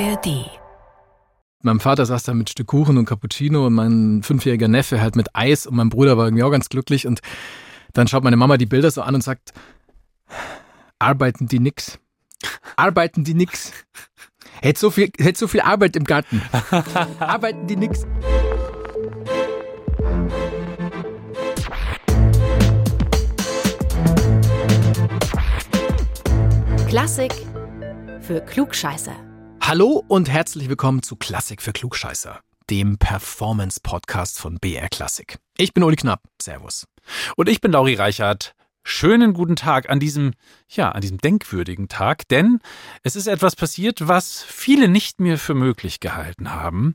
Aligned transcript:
ARD. 0.00 0.50
Mein 1.62 1.78
Vater 1.78 2.04
saß 2.04 2.24
da 2.24 2.34
mit 2.34 2.50
Stück 2.50 2.66
Kuchen 2.66 2.98
und 2.98 3.04
Cappuccino 3.04 3.66
und 3.66 3.74
mein 3.74 4.22
fünfjähriger 4.24 4.66
Neffe 4.66 5.00
halt 5.00 5.14
mit 5.14 5.28
Eis 5.34 5.66
und 5.66 5.76
mein 5.76 5.88
Bruder 5.88 6.18
war 6.18 6.26
irgendwie 6.26 6.42
auch 6.42 6.50
ganz 6.50 6.68
glücklich 6.68 7.06
und 7.06 7.20
dann 7.92 8.08
schaut 8.08 8.24
meine 8.24 8.36
Mama 8.36 8.56
die 8.56 8.66
Bilder 8.66 8.90
so 8.90 9.02
an 9.02 9.14
und 9.14 9.22
sagt, 9.22 9.52
arbeiten 10.98 11.46
die 11.46 11.60
nix? 11.60 12.00
Arbeiten 12.76 13.22
die 13.22 13.34
nix? 13.34 13.72
Hätte 14.60 14.80
so 14.80 14.90
viel, 14.90 15.10
hätte 15.16 15.38
so 15.38 15.46
viel 15.46 15.60
Arbeit 15.60 15.94
im 15.94 16.04
Garten. 16.04 16.42
arbeiten 17.20 17.68
die 17.68 17.76
nix? 17.76 18.04
Klassik 26.88 27.32
für 28.20 28.40
Klugscheißer. 28.40 29.23
Hallo 29.66 30.04
und 30.08 30.28
herzlich 30.28 30.68
willkommen 30.68 31.02
zu 31.02 31.16
Klassik 31.16 31.62
für 31.62 31.72
Klugscheißer, 31.72 32.38
dem 32.68 32.98
Performance-Podcast 32.98 34.38
von 34.38 34.58
BR 34.58 34.90
Klassik. 34.90 35.38
Ich 35.56 35.72
bin 35.72 35.82
Uli 35.82 35.96
Knapp. 35.96 36.20
Servus. 36.40 36.86
Und 37.36 37.48
ich 37.48 37.62
bin 37.62 37.72
Lauri 37.72 37.94
Reichert. 37.94 38.54
Schönen 38.82 39.32
guten 39.32 39.56
Tag 39.56 39.88
an 39.88 40.00
diesem, 40.00 40.32
ja, 40.68 40.90
an 40.90 41.00
diesem 41.00 41.16
denkwürdigen 41.16 41.88
Tag, 41.88 42.28
denn 42.28 42.58
es 43.04 43.16
ist 43.16 43.26
etwas 43.26 43.56
passiert, 43.56 44.06
was 44.06 44.42
viele 44.42 44.86
nicht 44.86 45.18
mehr 45.18 45.38
für 45.38 45.54
möglich 45.54 45.98
gehalten 45.98 46.52
haben. 46.52 46.94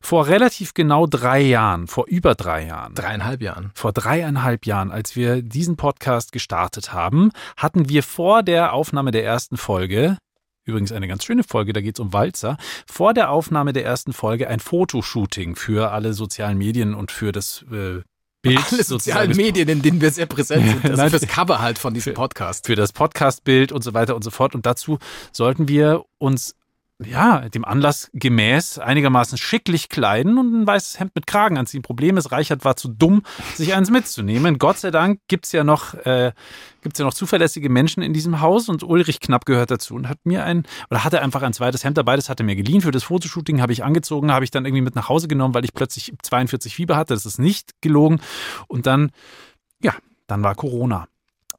Vor 0.00 0.28
relativ 0.28 0.72
genau 0.72 1.08
drei 1.08 1.40
Jahren, 1.40 1.88
vor 1.88 2.06
über 2.06 2.36
drei 2.36 2.64
Jahren. 2.64 2.94
Dreieinhalb 2.94 3.42
Jahren. 3.42 3.72
Vor 3.74 3.92
dreieinhalb 3.92 4.66
Jahren, 4.66 4.92
als 4.92 5.16
wir 5.16 5.42
diesen 5.42 5.76
Podcast 5.76 6.30
gestartet 6.30 6.92
haben, 6.92 7.32
hatten 7.56 7.88
wir 7.88 8.04
vor 8.04 8.44
der 8.44 8.72
Aufnahme 8.72 9.10
der 9.10 9.24
ersten 9.24 9.56
Folge 9.56 10.16
Übrigens 10.64 10.92
eine 10.92 11.08
ganz 11.08 11.24
schöne 11.24 11.44
Folge, 11.44 11.72
da 11.72 11.80
geht 11.80 11.96
es 11.96 12.00
um 12.00 12.12
Walzer. 12.12 12.56
Vor 12.86 13.12
der 13.14 13.30
Aufnahme 13.30 13.72
der 13.72 13.84
ersten 13.84 14.12
Folge 14.12 14.48
ein 14.48 14.60
Fotoshooting 14.60 15.56
für 15.56 15.90
alle 15.92 16.14
sozialen 16.14 16.56
Medien 16.56 16.94
und 16.94 17.10
für 17.10 17.32
das 17.32 17.64
äh, 17.70 18.00
Bild. 18.44 18.60
Alle 18.72 18.84
sozialen 18.84 19.36
Medien, 19.36 19.68
in 19.68 19.82
denen 19.82 20.00
wir 20.00 20.10
sehr 20.10 20.26
präsent 20.26 20.66
sind. 20.66 20.84
Das 20.84 20.98
Nein, 20.98 21.06
ist 21.12 21.22
das 21.22 21.28
Cover 21.28 21.60
halt 21.60 21.78
von 21.78 21.94
diesem 21.94 22.12
Podcast. 22.14 22.66
Für 22.66 22.76
das 22.76 22.92
Podcast-Bild 22.92 23.72
und 23.72 23.82
so 23.82 23.94
weiter 23.94 24.14
und 24.14 24.22
so 24.22 24.30
fort. 24.30 24.54
Und 24.54 24.66
dazu 24.66 24.98
sollten 25.32 25.66
wir 25.66 26.04
uns 26.18 26.54
ja, 27.02 27.48
dem 27.48 27.64
Anlass 27.64 28.08
gemäß 28.12 28.78
einigermaßen 28.78 29.36
schicklich 29.36 29.88
kleiden 29.88 30.38
und 30.38 30.62
ein 30.62 30.66
weißes 30.66 31.00
Hemd 31.00 31.14
mit 31.16 31.26
Kragen 31.26 31.58
anziehen. 31.58 31.82
Problem 31.82 32.16
ist, 32.16 32.30
Reichert 32.30 32.64
war 32.64 32.76
zu 32.76 32.88
dumm, 32.88 33.22
sich 33.54 33.74
eins 33.74 33.90
mitzunehmen. 33.90 34.58
Gott 34.58 34.78
sei 34.78 34.92
Dank 34.92 35.20
gibt's 35.26 35.50
ja 35.50 35.64
noch, 35.64 35.94
äh, 35.94 36.32
gibt's 36.82 37.00
ja 37.00 37.04
noch 37.04 37.14
zuverlässige 37.14 37.68
Menschen 37.68 38.02
in 38.02 38.12
diesem 38.12 38.40
Haus 38.40 38.68
und 38.68 38.84
Ulrich 38.84 39.18
Knapp 39.18 39.44
gehört 39.44 39.72
dazu 39.72 39.96
und 39.96 40.08
hat 40.08 40.18
mir 40.24 40.44
ein, 40.44 40.64
oder 40.88 41.02
hatte 41.02 41.20
einfach 41.20 41.42
ein 41.42 41.52
zweites 41.52 41.82
Hemd 41.82 41.98
dabei, 41.98 42.14
das 42.14 42.28
hatte 42.28 42.44
mir 42.44 42.54
geliehen. 42.54 42.80
Für 42.80 42.92
das 42.92 43.02
Fotoshooting 43.02 43.60
habe 43.60 43.72
ich 43.72 43.82
angezogen, 43.82 44.30
habe 44.30 44.44
ich 44.44 44.52
dann 44.52 44.64
irgendwie 44.64 44.82
mit 44.82 44.94
nach 44.94 45.08
Hause 45.08 45.26
genommen, 45.26 45.54
weil 45.54 45.64
ich 45.64 45.74
plötzlich 45.74 46.14
42 46.22 46.76
Fieber 46.76 46.96
hatte. 46.96 47.14
Das 47.14 47.26
ist 47.26 47.40
nicht 47.40 47.72
gelogen. 47.80 48.20
Und 48.68 48.86
dann, 48.86 49.10
ja, 49.82 49.94
dann 50.28 50.44
war 50.44 50.54
Corona. 50.54 51.08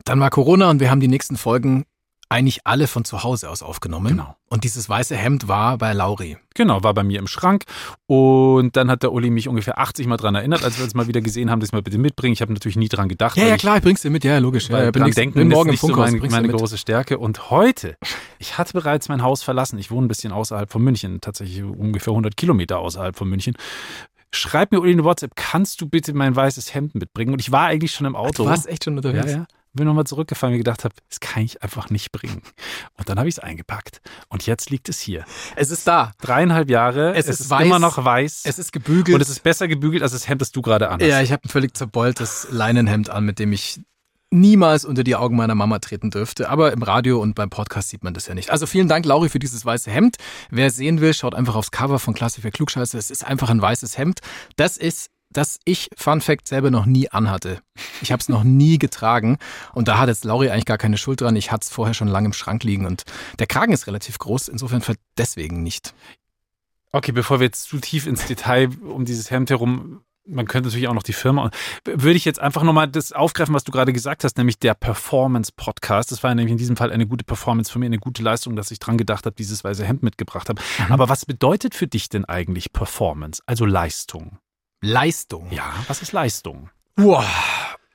Dann 0.06 0.20
war 0.22 0.30
Corona 0.30 0.70
und 0.70 0.80
wir 0.80 0.92
haben 0.92 1.02
die 1.02 1.08
nächsten 1.10 1.36
Folgen 1.36 1.84
eigentlich 2.30 2.62
alle 2.66 2.88
von 2.88 3.06
zu 3.06 3.24
Hause 3.24 3.50
aus 3.50 3.62
aufgenommen. 3.62 4.08
Genau. 4.08 4.36
Und 4.50 4.64
dieses 4.64 4.90
weiße 4.90 5.16
Hemd 5.16 5.48
war 5.48 5.78
bei 5.78 5.94
Lauri. 5.94 6.38
Genau, 6.56 6.82
war 6.84 6.94
bei 6.94 7.04
mir 7.04 7.20
im 7.20 7.28
Schrank. 7.28 7.66
Und 8.08 8.76
dann 8.76 8.90
hat 8.90 9.04
der 9.04 9.12
Uli 9.12 9.30
mich 9.30 9.48
ungefähr 9.48 9.78
80 9.80 10.08
Mal 10.08 10.18
dran 10.18 10.34
erinnert, 10.36 10.64
als 10.64 10.78
wir 10.78 10.86
uns 10.86 10.94
mal 10.96 11.08
wieder 11.08 11.22
gesehen 11.22 11.52
haben, 11.52 11.60
dass 11.60 11.70
ich 11.70 11.74
mal 11.74 11.82
bitte 11.82 11.98
mitbringen. 11.98 12.34
Ich 12.34 12.42
habe 12.42 12.52
natürlich 12.54 12.78
nie 12.78 12.88
dran 12.90 13.10
gedacht. 13.10 13.38
Ja, 13.38 13.46
ja 13.48 13.56
ich- 13.56 13.62
klar, 13.62 13.78
ich 13.78 13.84
bring's 13.84 14.02
dir 14.02 14.10
mit, 14.10 14.24
ja, 14.24 14.38
logisch. 14.40 14.70
Ja, 14.70 14.76
Weil 14.78 14.86
ja, 14.86 14.92
bin 14.92 15.04
nächsten- 15.04 15.22
denken 15.22 15.40
bin 15.40 15.50
morgen 15.50 15.72
ist 15.74 15.84
im 15.84 15.90
so 15.90 15.96
meine, 15.96 16.18
meine 16.30 16.48
große 16.50 16.78
Stärke. 16.78 17.18
Und 17.20 17.52
heute, 17.52 17.96
ich 18.40 18.58
hatte 18.58 18.74
bereits 18.74 19.08
mein 19.10 19.22
Haus 19.22 19.44
verlassen. 19.44 19.78
Ich 19.78 19.92
wohne 19.92 20.06
ein 20.06 20.10
bisschen 20.10 20.32
außerhalb 20.32 20.72
von 20.72 20.82
München, 20.82 21.22
tatsächlich 21.22 21.64
ungefähr 21.64 22.14
100 22.14 22.36
Kilometer 22.38 22.80
außerhalb 22.80 23.16
von 23.16 23.30
München. 23.30 23.56
Schreib 24.32 24.72
mir 24.72 24.82
Uli 24.82 24.92
eine 24.94 25.04
WhatsApp, 25.06 25.36
kannst 25.36 25.80
du 25.80 25.88
bitte 25.88 26.14
mein 26.14 26.36
weißes 26.36 26.74
Hemd 26.74 26.96
mitbringen? 26.96 27.32
Und 27.34 27.40
ich 27.40 27.52
war 27.52 27.68
eigentlich 27.68 27.92
schon 27.94 28.06
im 28.06 28.16
Auto. 28.16 28.44
Du 28.44 28.50
warst 28.50 28.68
echt 28.68 28.84
schon 28.84 28.94
ja, 28.96 28.98
unterwegs. 28.98 29.32
ja. 29.32 29.46
Bin 29.76 29.86
nochmal 29.86 30.06
zurückgefahren, 30.06 30.54
weil 30.54 30.60
ich 30.60 30.64
gedacht 30.64 30.84
habe, 30.84 30.96
das 31.10 31.20
kann 31.20 31.44
ich 31.44 31.62
einfach 31.62 31.90
nicht 31.90 32.12
bringen. 32.12 32.42
Und 32.98 33.10
dann 33.10 33.20
habe 33.20 33.28
ich 33.28 33.36
es 33.36 33.40
eingepackt. 33.40 34.02
Und 34.30 34.46
jetzt 34.46 34.70
liegt 34.70 34.90
es 34.90 35.00
hier. 35.00 35.26
Es 35.56 35.70
ist 35.70 35.88
da. 35.88 36.12
Dreieinhalb 36.22 36.70
Jahre. 36.70 37.14
Es 37.16 37.28
ist 37.28 37.50
weiß. 37.50 37.66
immer 37.66 37.80
noch 37.80 38.04
weiß. 38.04 38.44
Es 38.46 38.58
ist 38.58 38.72
gebügelt. 38.72 39.16
und 39.16 39.22
es 39.22 39.30
ist 39.30 39.44
besser 39.44 39.68
gebügelt 39.68 40.02
als 40.02 40.14
das 40.14 40.28
Hemd, 40.28 40.42
das 40.42 40.52
du 40.52 40.62
gerade 40.62 40.90
anhast. 40.90 41.10
ja, 41.10 41.22
ich 41.22 41.32
habe 41.32 41.44
ein 41.46 41.50
völlig 41.50 41.76
zerbeultes 41.76 42.48
Leinenhemd 42.52 43.10
an, 43.10 43.26
mit 43.26 43.40
dem 43.40 43.52
ich 43.52 43.80
niemals 44.32 44.86
unter 44.86 45.04
die 45.04 45.16
Augen 45.16 45.36
meiner 45.36 45.56
Mama 45.56 45.80
treten 45.80 46.12
dürfte. 46.12 46.50
Aber 46.50 46.74
im 46.74 46.84
Radio 46.84 47.22
und 47.22 47.36
beim 47.36 47.50
Podcast 47.50 47.90
sieht 47.90 48.04
man 48.04 48.14
das 48.14 48.28
ja 48.28 48.34
nicht. 48.34 48.50
Also 48.50 48.66
vielen 48.66 48.88
Dank, 48.88 49.06
Lauri, 49.06 49.30
für 49.30 49.40
dieses 49.40 49.66
weiße 49.66 49.90
Hemd. 49.92 50.18
Wer 50.50 50.68
es 50.68 50.76
sehen 50.76 51.02
will, 51.02 51.14
schaut 51.14 51.36
einfach 51.36 51.56
aufs 51.56 51.72
Cover 51.72 52.00
von 52.00 52.14
Klasse 52.14 52.42
für 52.42 52.52
Klugscheiße. 52.52 52.98
Es 52.98 53.12
ist 53.12 53.26
einfach 53.26 53.50
ein 53.50 53.62
weißes 53.62 53.98
Hemd. 53.98 54.20
Das 54.56 54.78
ist 54.78 55.10
das 55.38 55.60
ich, 55.66 55.90
Fun 55.98 56.22
Fact, 56.22 56.48
selber 56.48 56.72
noch 56.72 56.86
nie 56.86 57.10
anhatte. 57.10 57.62
Ich 58.02 58.12
habe 58.12 58.22
es 58.22 58.30
noch 58.30 58.44
nie 58.44 58.78
getragen 58.80 59.38
und 59.74 59.88
da 59.88 59.98
hat 59.98 60.10
jetzt 60.10 60.26
Lauri 60.26 60.50
eigentlich 60.50 60.66
gar 60.66 60.78
keine 60.78 60.98
Schuld 60.98 61.22
dran. 61.22 61.36
Ich 61.36 61.52
hatte 61.52 61.66
es 61.66 61.70
vorher 61.70 61.94
schon 61.94 62.08
lange 62.08 62.28
im 62.28 62.34
Schrank 62.34 62.64
liegen 62.64 62.86
und 62.86 63.04
der 63.40 63.48
Kragen 63.48 63.74
ist 63.74 63.88
relativ 63.88 64.18
groß, 64.18 64.48
insofern 64.48 64.82
deswegen 65.18 65.64
nicht. 65.64 65.94
Okay, 66.92 67.12
bevor 67.12 67.40
wir 67.40 67.46
jetzt 67.46 67.64
zu 67.64 67.80
tief 67.80 68.08
ins 68.08 68.26
Detail 68.26 68.70
um 68.82 69.04
dieses 69.04 69.30
Hemd 69.30 69.50
herum, 69.50 70.02
man 70.28 70.48
könnte 70.48 70.70
natürlich 70.70 70.88
auch 70.88 70.94
noch 70.94 71.04
die 71.04 71.14
Firma, 71.14 71.52
würde 71.84 72.14
ich 72.14 72.26
jetzt 72.26 72.40
einfach 72.40 72.64
nochmal 72.64 72.88
das 72.88 73.12
aufgreifen, 73.12 73.54
was 73.54 73.64
du 73.64 73.72
gerade 73.72 73.94
gesagt 73.94 74.24
hast, 74.24 74.38
nämlich 74.38 74.58
der 74.60 74.74
Performance-Podcast. 74.74 76.12
Das 76.12 76.24
war 76.24 76.34
nämlich 76.34 76.52
in 76.52 76.58
diesem 76.58 76.78
Fall 76.78 76.92
eine 76.92 77.06
gute 77.06 77.24
Performance 77.24 77.72
für 77.72 77.80
mich, 77.80 77.88
eine 77.88 78.00
gute 78.00 78.24
Leistung, 78.24 78.56
dass 78.56 78.72
ich 78.72 78.80
dran 78.80 78.98
gedacht 78.98 79.26
habe, 79.26 79.36
dieses 79.36 79.64
weiße 79.64 79.86
Hemd 79.86 80.04
mitgebracht 80.04 80.50
habe. 80.50 80.62
Aber 80.90 81.10
was 81.10 81.26
bedeutet 81.26 81.76
für 81.76 81.88
dich 81.88 82.10
denn 82.10 82.26
eigentlich 82.26 82.74
Performance, 82.74 83.44
also 83.46 83.66
Leistung? 83.66 84.40
Leistung. 84.86 85.52
Ja, 85.52 85.74
was 85.88 86.02
ist 86.02 86.12
Leistung? 86.12 86.70
Boah. 86.96 87.26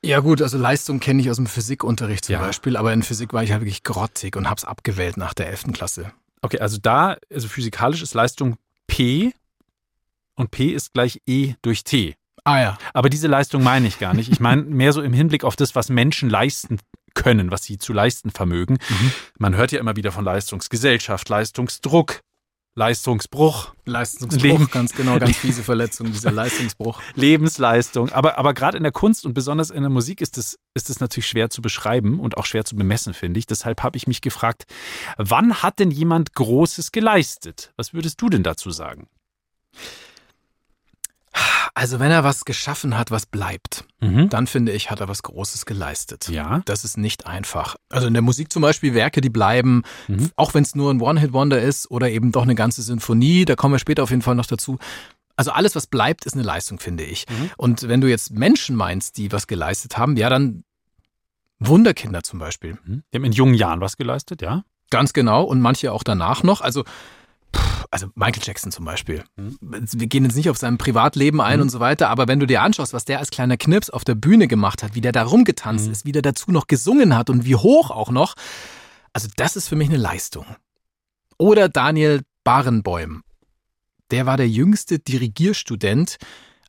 Ja 0.02 0.20
gut, 0.20 0.40
also 0.40 0.56
Leistung 0.56 0.98
kenne 0.98 1.20
ich 1.20 1.30
aus 1.30 1.36
dem 1.36 1.46
Physikunterricht 1.46 2.24
zum 2.24 2.34
Ja. 2.34 2.40
Beispiel, 2.40 2.76
aber 2.76 2.92
in 2.92 3.02
Physik 3.02 3.32
war 3.32 3.42
ich 3.42 3.52
halt 3.52 3.60
wirklich 3.62 3.82
grottig 3.82 4.34
und 4.36 4.48
hab's 4.48 4.64
abgewählt 4.64 5.16
nach 5.16 5.34
der 5.34 5.48
11. 5.48 5.72
Klasse. 5.72 6.12
Okay, 6.42 6.58
also 6.58 6.78
da, 6.80 7.16
also 7.32 7.48
physikalisch 7.48 8.02
ist 8.02 8.14
Leistung 8.14 8.56
P 8.86 9.32
und 10.36 10.50
P 10.50 10.68
ist 10.70 10.94
gleich 10.94 11.20
E 11.26 11.54
durch 11.62 11.84
T. 11.84 12.14
Ah 12.44 12.58
ja. 12.60 12.78
Aber 12.94 13.10
diese 13.10 13.28
Leistung 13.28 13.62
meine 13.62 13.86
ich 13.86 13.98
gar 13.98 14.14
nicht. 14.14 14.32
Ich 14.32 14.40
meine 14.40 14.62
mehr 14.62 14.94
so 14.94 15.02
im 15.02 15.12
Hinblick 15.12 15.44
auf 15.44 15.54
das, 15.56 15.74
was 15.74 15.90
Menschen 15.90 16.30
leisten 16.30 16.78
können, 17.14 17.50
was 17.50 17.64
sie 17.64 17.76
zu 17.76 17.92
leisten 17.92 18.30
vermögen. 18.30 18.78
Mhm. 18.88 19.12
Man 19.38 19.54
hört 19.54 19.72
ja 19.72 19.78
immer 19.80 19.96
wieder 19.96 20.12
von 20.12 20.24
Leistungsgesellschaft, 20.24 21.28
Leistungsdruck, 21.28 22.20
Leistungsbruch, 22.76 23.74
Leistungsbruch, 23.84 24.42
Leben. 24.42 24.68
ganz 24.70 24.92
genau, 24.92 25.18
ganz 25.18 25.36
fiese 25.38 25.62
Verletzung, 25.62 26.12
dieser 26.12 26.30
Leistungsbruch. 26.30 27.00
Lebensleistung. 27.14 28.10
Aber, 28.10 28.38
aber 28.38 28.54
gerade 28.54 28.76
in 28.76 28.84
der 28.84 28.92
Kunst 28.92 29.26
und 29.26 29.34
besonders 29.34 29.70
in 29.70 29.82
der 29.82 29.90
Musik 29.90 30.20
ist 30.20 30.38
es, 30.38 30.58
ist 30.74 30.88
es 30.88 31.00
natürlich 31.00 31.26
schwer 31.26 31.50
zu 31.50 31.62
beschreiben 31.62 32.20
und 32.20 32.36
auch 32.36 32.46
schwer 32.46 32.64
zu 32.64 32.76
bemessen, 32.76 33.12
finde 33.12 33.38
ich. 33.38 33.46
Deshalb 33.46 33.82
habe 33.82 33.96
ich 33.96 34.06
mich 34.06 34.20
gefragt, 34.20 34.64
wann 35.16 35.62
hat 35.62 35.80
denn 35.80 35.90
jemand 35.90 36.34
Großes 36.34 36.92
geleistet? 36.92 37.72
Was 37.76 37.92
würdest 37.92 38.22
du 38.22 38.28
denn 38.28 38.44
dazu 38.44 38.70
sagen? 38.70 39.08
Also 41.74 42.00
wenn 42.00 42.10
er 42.10 42.24
was 42.24 42.44
geschaffen 42.44 42.96
hat, 42.98 43.10
was 43.10 43.26
bleibt, 43.26 43.84
Mhm. 44.00 44.28
dann 44.28 44.46
finde 44.46 44.72
ich, 44.72 44.90
hat 44.90 45.00
er 45.00 45.08
was 45.08 45.22
Großes 45.22 45.66
geleistet. 45.66 46.28
Ja. 46.28 46.62
Das 46.64 46.84
ist 46.84 46.96
nicht 46.98 47.26
einfach. 47.26 47.76
Also 47.88 48.06
in 48.06 48.12
der 48.14 48.22
Musik 48.22 48.52
zum 48.52 48.62
Beispiel 48.62 48.94
Werke, 48.94 49.20
die 49.20 49.30
bleiben, 49.30 49.82
Mhm. 50.08 50.30
auch 50.36 50.54
wenn 50.54 50.62
es 50.62 50.74
nur 50.74 50.90
ein 50.92 51.00
One-Hit-Wonder 51.00 51.60
ist 51.60 51.90
oder 51.90 52.10
eben 52.10 52.32
doch 52.32 52.42
eine 52.42 52.54
ganze 52.54 52.82
Sinfonie, 52.82 53.44
da 53.44 53.56
kommen 53.56 53.74
wir 53.74 53.78
später 53.78 54.02
auf 54.02 54.10
jeden 54.10 54.22
Fall 54.22 54.34
noch 54.34 54.46
dazu. 54.46 54.78
Also 55.36 55.52
alles, 55.52 55.74
was 55.74 55.86
bleibt, 55.86 56.26
ist 56.26 56.34
eine 56.34 56.42
Leistung, 56.42 56.78
finde 56.80 57.04
ich. 57.04 57.24
Mhm. 57.28 57.50
Und 57.56 57.88
wenn 57.88 58.00
du 58.00 58.08
jetzt 58.08 58.30
Menschen 58.32 58.76
meinst, 58.76 59.16
die 59.16 59.32
was 59.32 59.46
geleistet 59.46 59.96
haben, 59.96 60.16
ja, 60.16 60.28
dann 60.28 60.64
Wunderkinder 61.58 62.22
zum 62.22 62.38
Beispiel. 62.38 62.78
Mhm. 62.84 63.02
Die 63.12 63.16
haben 63.18 63.24
in 63.24 63.32
jungen 63.32 63.54
Jahren 63.54 63.80
was 63.80 63.96
geleistet, 63.96 64.42
ja? 64.42 64.64
Ganz 64.90 65.12
genau. 65.12 65.44
Und 65.44 65.60
manche 65.60 65.92
auch 65.92 66.02
danach 66.02 66.42
noch. 66.42 66.60
Also, 66.62 66.84
also 67.90 68.08
Michael 68.14 68.42
Jackson 68.44 68.70
zum 68.72 68.84
Beispiel. 68.84 69.24
Mhm. 69.36 69.56
Wir 69.60 70.06
gehen 70.06 70.24
jetzt 70.24 70.36
nicht 70.36 70.50
auf 70.50 70.58
sein 70.58 70.78
Privatleben 70.78 71.40
ein 71.40 71.56
Mhm. 71.58 71.62
und 71.62 71.68
so 71.70 71.80
weiter, 71.80 72.08
aber 72.08 72.28
wenn 72.28 72.40
du 72.40 72.46
dir 72.46 72.62
anschaust, 72.62 72.92
was 72.92 73.04
der 73.04 73.18
als 73.18 73.30
kleiner 73.30 73.56
Knirps 73.56 73.90
auf 73.90 74.04
der 74.04 74.14
Bühne 74.14 74.46
gemacht 74.48 74.82
hat, 74.82 74.94
wie 74.94 75.00
der 75.00 75.12
da 75.12 75.22
rumgetanzt 75.24 75.86
Mhm. 75.86 75.92
ist, 75.92 76.04
wie 76.04 76.12
der 76.12 76.22
dazu 76.22 76.50
noch 76.52 76.66
gesungen 76.66 77.16
hat 77.16 77.30
und 77.30 77.44
wie 77.44 77.56
hoch 77.56 77.90
auch 77.90 78.10
noch, 78.10 78.34
also 79.12 79.28
das 79.36 79.56
ist 79.56 79.68
für 79.68 79.76
mich 79.76 79.88
eine 79.88 79.98
Leistung. 79.98 80.46
Oder 81.38 81.68
Daniel 81.68 82.22
Barenboim. 82.44 83.22
Der 84.10 84.26
war 84.26 84.36
der 84.36 84.48
jüngste 84.48 84.98
Dirigierstudent 84.98 86.16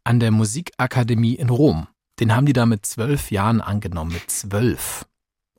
an 0.04 0.20
der 0.20 0.32
Musikakademie 0.32 1.36
in 1.36 1.50
Rom. 1.50 1.88
Den 2.20 2.36
haben 2.36 2.46
die 2.46 2.54
da 2.54 2.66
mit 2.66 2.86
zwölf 2.86 3.32
Jahren 3.32 3.62
angenommen, 3.62 4.14
mit 4.14 4.30
zwölf. 4.30 5.06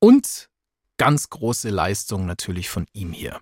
Und 0.00 0.48
ganz 0.96 1.28
große 1.28 1.70
Leistung 1.70 2.26
natürlich 2.26 2.68
von 2.68 2.86
ihm 2.92 3.12
hier. 3.12 3.40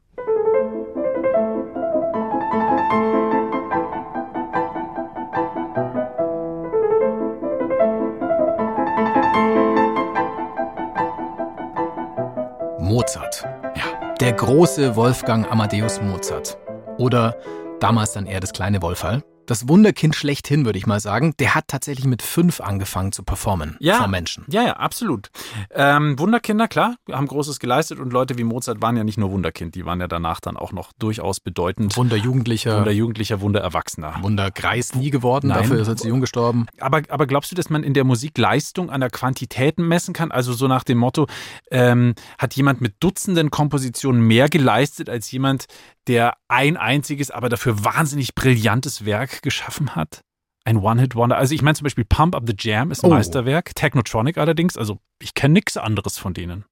Mozart. 12.78 13.44
Ja, 13.76 14.14
der 14.20 14.32
große 14.32 14.96
Wolfgang 14.96 15.50
Amadeus 15.50 16.00
Mozart. 16.00 16.58
oder 16.99 17.37
damals 17.81 18.12
dann 18.12 18.26
eher 18.26 18.40
das 18.40 18.52
kleine 18.52 18.82
Wolferl 18.82 19.22
das 19.47 19.69
Wunderkind 19.69 20.15
schlechthin, 20.15 20.65
würde 20.65 20.79
ich 20.79 20.87
mal 20.87 21.01
sagen, 21.01 21.35
der 21.39 21.55
hat 21.55 21.69
tatsächlich 21.69 22.07
mit 22.07 22.23
fünf 22.23 22.61
angefangen 22.61 23.13
zu 23.13 23.23
performen 23.23 23.77
ja, 23.81 23.97
vor 23.99 24.09
Menschen. 24.09 24.45
Ja, 24.49 24.63
ja, 24.63 24.73
absolut. 24.75 25.31
Ähm, 25.71 26.19
Wunderkinder, 26.19 26.69
klar, 26.69 26.97
haben 27.11 27.27
Großes 27.27 27.59
geleistet 27.59 27.99
und 27.99 28.13
Leute 28.13 28.39
wie 28.39 28.45
Mozart 28.45 28.81
waren 28.81 28.97
ja 28.97 29.05
nicht 29.05 29.19
nur 29.19 29.31
Wunderkind, 29.31 29.75
die 29.75 29.85
waren 29.85 30.01
ja 30.01 30.09
danach 30.09 30.41
dann 30.41 30.57
auch 30.57 30.73
noch 30.73 30.93
durchaus 30.99 31.41
bedeutend. 31.41 31.97
Wunderjugendlicher. 31.97 32.79
Wunderjugendlicher, 32.79 33.41
Wundererwachsener. 33.41 34.19
Wundergreis 34.23 34.95
nie 34.95 35.11
geworden, 35.11 35.49
Nein. 35.49 35.63
dafür 35.63 35.81
ist 35.81 35.89
er 35.89 35.97
zu 35.97 36.09
jung 36.09 36.21
gestorben. 36.21 36.67
Aber, 36.79 37.03
aber 37.09 37.27
glaubst 37.27 37.51
du, 37.51 37.57
dass 37.57 37.71
man 37.71 37.83
in 37.83 37.95
der 37.95 38.05
Musik 38.05 38.39
Leistung 38.39 38.91
an 38.91 39.01
der 39.01 39.11
Quantität 39.11 39.79
messen 39.79 40.15
kann? 40.15 40.31
Also 40.31 40.53
so 40.53 40.69
nach 40.69 40.85
dem 40.85 40.99
Motto, 40.99 41.27
ähm, 41.71 42.15
hat 42.39 42.55
jemand 42.55 42.81
mit 42.81 42.95
Dutzenden 43.01 43.51
Kompositionen 43.51 44.23
mehr 44.23 44.49
geleistet 44.49 45.09
als 45.09 45.31
jemand, 45.31 45.67
der 46.07 46.35
ein 46.49 46.77
einziges, 46.77 47.31
aber 47.31 47.49
dafür 47.49 47.85
wahnsinnig 47.85 48.35
brillantes 48.35 49.05
Werk 49.05 49.30
geschaffen 49.43 49.94
hat. 49.94 50.23
Ein 50.65 50.79
One-Hit-Wonder. 50.79 51.37
Also 51.38 51.55
ich 51.55 51.62
meine 51.62 51.75
zum 51.75 51.85
Beispiel 51.85 52.05
Pump 52.05 52.35
Up 52.35 52.44
the 52.47 52.55
Jam 52.56 52.91
ist 52.91 53.03
ein 53.03 53.11
oh. 53.11 53.15
Meisterwerk. 53.15 53.75
Technotronic 53.75 54.37
allerdings, 54.37 54.77
also 54.77 54.99
ich 55.21 55.35
kenne 55.35 55.55
nichts 55.55 55.77
anderes 55.77 56.19
von 56.19 56.35
denen. 56.35 56.65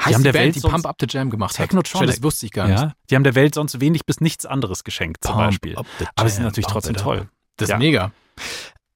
Die 0.00 0.06
heißt 0.06 0.14
haben 0.14 0.24
der 0.24 0.32
Band, 0.32 0.54
Welt 0.54 0.64
die 0.64 0.68
Pump 0.68 0.86
Up 0.86 0.96
the 0.98 1.06
Jam 1.08 1.30
gemacht 1.30 1.54
Technotronic. 1.54 2.08
hat. 2.08 2.16
Das 2.16 2.22
wusste 2.22 2.46
ich 2.46 2.52
gar 2.52 2.68
nicht. 2.68 2.80
Ja, 2.80 2.94
die 3.10 3.14
haben 3.14 3.24
der 3.24 3.34
Welt 3.34 3.54
sonst 3.54 3.80
wenig 3.80 4.06
bis 4.06 4.20
nichts 4.20 4.46
anderes 4.46 4.82
geschenkt 4.82 5.22
zum 5.22 5.34
Pump 5.34 5.46
Beispiel. 5.46 5.76
Aber 6.16 6.28
sie 6.28 6.36
sind 6.36 6.44
natürlich 6.44 6.66
trotzdem 6.66 6.96
toll. 6.96 7.28
Das 7.56 7.68
ist 7.68 7.72
ja. 7.72 7.78
mega. 7.78 8.12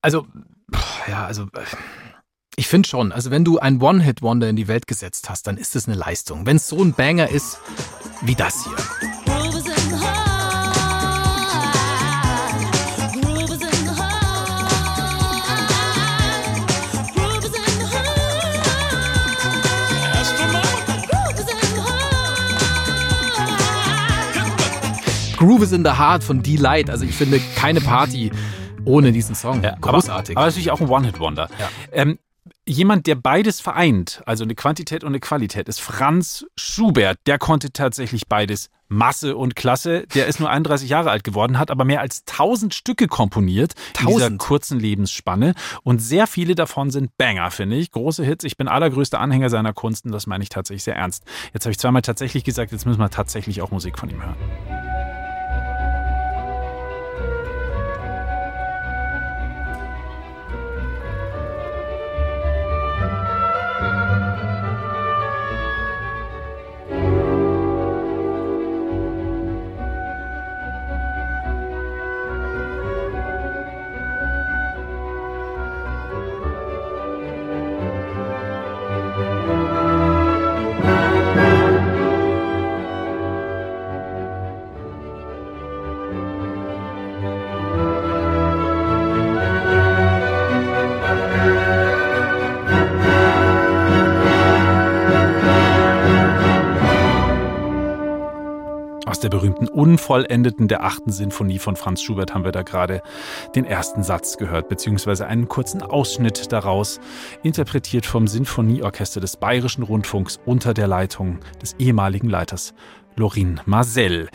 Also, 0.02 0.26
ja, 1.06 1.26
also 1.26 1.46
ich 2.56 2.66
finde 2.66 2.88
schon, 2.88 3.12
also 3.12 3.30
wenn 3.30 3.44
du 3.44 3.58
ein 3.60 3.80
One-Hit-Wonder 3.80 4.48
in 4.48 4.56
die 4.56 4.66
Welt 4.66 4.88
gesetzt 4.88 5.30
hast, 5.30 5.46
dann 5.46 5.56
ist 5.56 5.76
es 5.76 5.86
eine 5.86 5.96
Leistung. 5.96 6.44
Wenn 6.44 6.56
es 6.56 6.66
so 6.66 6.82
ein 6.82 6.92
Banger 6.92 7.28
ist 7.28 7.60
wie 8.22 8.34
das 8.34 8.64
hier. 8.64 9.17
Groove 25.38 25.62
is 25.62 25.70
in 25.72 25.84
the 25.84 25.92
Heart 25.92 26.24
von 26.24 26.42
D-Light. 26.42 26.90
Also 26.90 27.04
ich 27.04 27.14
finde 27.14 27.40
keine 27.54 27.80
Party 27.80 28.32
ohne 28.84 29.12
diesen 29.12 29.36
Song. 29.36 29.62
Ja, 29.62 29.76
Großartig. 29.80 30.36
Aber, 30.36 30.42
aber 30.42 30.50
natürlich 30.50 30.72
auch 30.72 30.80
ein 30.80 30.88
One-Hit-Wonder. 30.88 31.48
Ja. 31.60 31.68
Ähm, 31.92 32.18
jemand, 32.66 33.06
der 33.06 33.14
beides 33.14 33.60
vereint, 33.60 34.20
also 34.26 34.42
eine 34.42 34.56
Quantität 34.56 35.04
und 35.04 35.10
eine 35.10 35.20
Qualität, 35.20 35.68
ist 35.68 35.80
Franz 35.80 36.44
Schubert. 36.56 37.18
Der 37.28 37.38
konnte 37.38 37.72
tatsächlich 37.72 38.26
beides. 38.26 38.68
Masse 38.88 39.36
und 39.36 39.54
Klasse. 39.54 40.06
Der 40.14 40.26
ist 40.26 40.40
nur 40.40 40.50
31 40.50 40.88
Jahre 40.88 41.10
alt 41.10 41.22
geworden, 41.22 41.58
hat 41.58 41.70
aber 41.70 41.84
mehr 41.84 42.00
als 42.00 42.24
1000 42.26 42.74
Stücke 42.74 43.06
komponiert 43.06 43.74
1000. 43.98 44.00
in 44.00 44.16
dieser 44.16 44.36
kurzen 44.38 44.80
Lebensspanne. 44.80 45.54
Und 45.84 46.00
sehr 46.00 46.26
viele 46.26 46.56
davon 46.56 46.90
sind 46.90 47.16
Banger, 47.16 47.52
finde 47.52 47.76
ich. 47.76 47.92
Große 47.92 48.24
Hits. 48.24 48.44
Ich 48.44 48.56
bin 48.56 48.66
allergrößter 48.66 49.20
Anhänger 49.20 49.50
seiner 49.50 49.74
Kunst 49.74 50.04
und 50.06 50.12
das 50.12 50.26
meine 50.26 50.42
ich 50.42 50.48
tatsächlich 50.48 50.84
sehr 50.84 50.96
ernst. 50.96 51.22
Jetzt 51.52 51.64
habe 51.66 51.70
ich 51.72 51.78
zweimal 51.78 52.02
tatsächlich 52.02 52.42
gesagt, 52.42 52.72
jetzt 52.72 52.86
müssen 52.86 52.98
wir 52.98 53.10
tatsächlich 53.10 53.62
auch 53.62 53.70
Musik 53.70 53.98
von 53.98 54.08
ihm 54.10 54.20
hören. 54.24 54.77
Berühmten 100.08 100.24
Unvollendeten 100.28 100.68
der 100.68 100.84
achten 100.84 101.12
Sinfonie 101.12 101.58
von 101.58 101.76
Franz 101.76 102.02
Schubert 102.02 102.32
haben 102.32 102.44
wir 102.44 102.52
da 102.52 102.62
gerade 102.62 103.02
den 103.54 103.66
ersten 103.66 104.02
Satz 104.02 104.38
gehört, 104.38 104.68
beziehungsweise 104.68 105.26
einen 105.26 105.48
kurzen 105.48 105.82
Ausschnitt 105.82 106.50
daraus, 106.50 106.98
interpretiert 107.42 108.06
vom 108.06 108.26
Sinfonieorchester 108.26 109.20
des 109.20 109.36
Bayerischen 109.36 109.82
Rundfunks 109.82 110.40
unter 110.46 110.72
der 110.72 110.88
Leitung 110.88 111.40
des 111.60 111.74
ehemaligen 111.78 112.30
Leiters 112.30 112.72
Lorin 113.16 113.60
Marcel. 113.66 114.30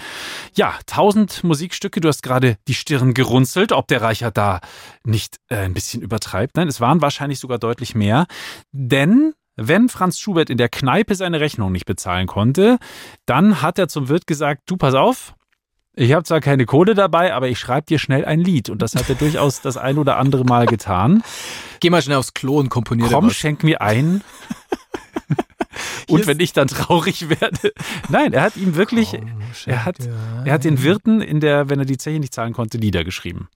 Ja, 0.56 0.76
tausend 0.86 1.44
Musikstücke, 1.44 2.02
du 2.02 2.08
hast 2.08 2.22
gerade 2.22 2.58
die 2.68 2.76
Stirn 2.76 3.16
gerunzelt, 3.16 3.72
ob 3.72 3.88
der 3.88 4.02
Reicher 4.02 4.30
da 4.30 4.60
nicht 5.04 5.38
äh, 5.50 5.56
ein 5.56 5.74
bisschen 5.74 6.02
übertreibt. 6.02 6.56
Nein, 6.56 6.68
es 6.68 6.82
waren 6.82 7.02
wahrscheinlich 7.02 7.40
sogar 7.40 7.58
deutlich 7.58 7.96
mehr, 7.96 8.28
denn 8.72 9.34
wenn 9.56 9.90
Franz 9.90 10.20
Schubert 10.20 10.50
in 10.50 10.58
der 10.58 10.70
Kneipe 10.70 11.16
seine 11.16 11.40
Rechnung 11.40 11.72
nicht 11.72 11.86
bezahlen 11.86 12.28
konnte, 12.28 12.78
dann 13.26 13.62
hat 13.62 13.80
er 13.80 13.88
zum 13.88 14.10
Wirt 14.10 14.28
gesagt, 14.28 14.64
du 14.66 14.78
pass 14.78 14.96
auf, 14.96 15.34
ich 15.96 16.14
habe 16.14 16.24
zwar 16.24 16.42
keine 16.42 16.66
Kohle 16.66 16.96
dabei, 16.96 17.34
aber 17.34 17.50
ich 17.50 17.60
schreibe 17.60 17.86
dir 17.86 18.00
schnell 18.00 18.26
ein 18.26 18.40
Lied. 18.40 18.70
Und 18.70 18.82
das 18.82 18.96
hat 18.96 19.08
er 19.10 19.16
durchaus 19.16 19.62
das 19.62 19.78
ein 19.78 19.98
oder 19.98 20.18
andere 20.18 20.44
Mal 20.44 20.66
getan. 20.66 21.24
Geh 21.80 21.90
mal 21.90 22.02
schnell 22.02 22.18
aufs 22.18 22.34
Klo 22.34 22.60
und 22.60 22.70
komponier 22.70 23.08
Komm, 23.10 23.30
schenk 23.30 23.64
mir 23.64 23.82
ein. 23.82 24.22
Und 26.08 26.28
wenn 26.28 26.40
ich 26.40 26.54
dann 26.54 26.68
traurig 26.68 27.30
werde. 27.30 27.74
Nein, 28.10 28.34
er 28.34 28.44
hat 28.44 28.58
ihm 28.58 28.76
wirklich, 28.76 29.14
oh, 29.14 29.26
er 29.66 29.86
hat, 29.86 29.98
er 30.46 30.54
hat 30.54 30.64
den 30.64 30.84
Wirten 30.84 31.22
in 31.22 31.40
der, 31.40 31.70
wenn 31.70 31.80
er 31.80 31.86
die 31.86 31.98
Zeche 31.98 32.20
nicht 32.20 32.34
zahlen 32.34 32.54
konnte, 32.54 32.78
Lieder 32.78 33.04
geschrieben. 33.04 33.48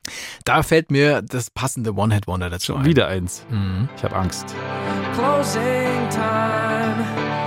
Da 0.46 0.64
fällt 0.64 0.92
mir 0.92 1.22
das 1.22 1.52
passende 1.52 1.96
One-Hit-Wonder 1.96 2.50
dazu 2.50 2.74
Schon 2.74 2.82
ein. 2.82 2.86
Wieder 2.86 3.08
eins. 3.08 3.46
Mhm. 3.50 3.90
Ich 3.96 4.04
habe 4.04 4.16
Angst. 4.16 4.56
Closing 5.14 6.10
time. 6.10 7.47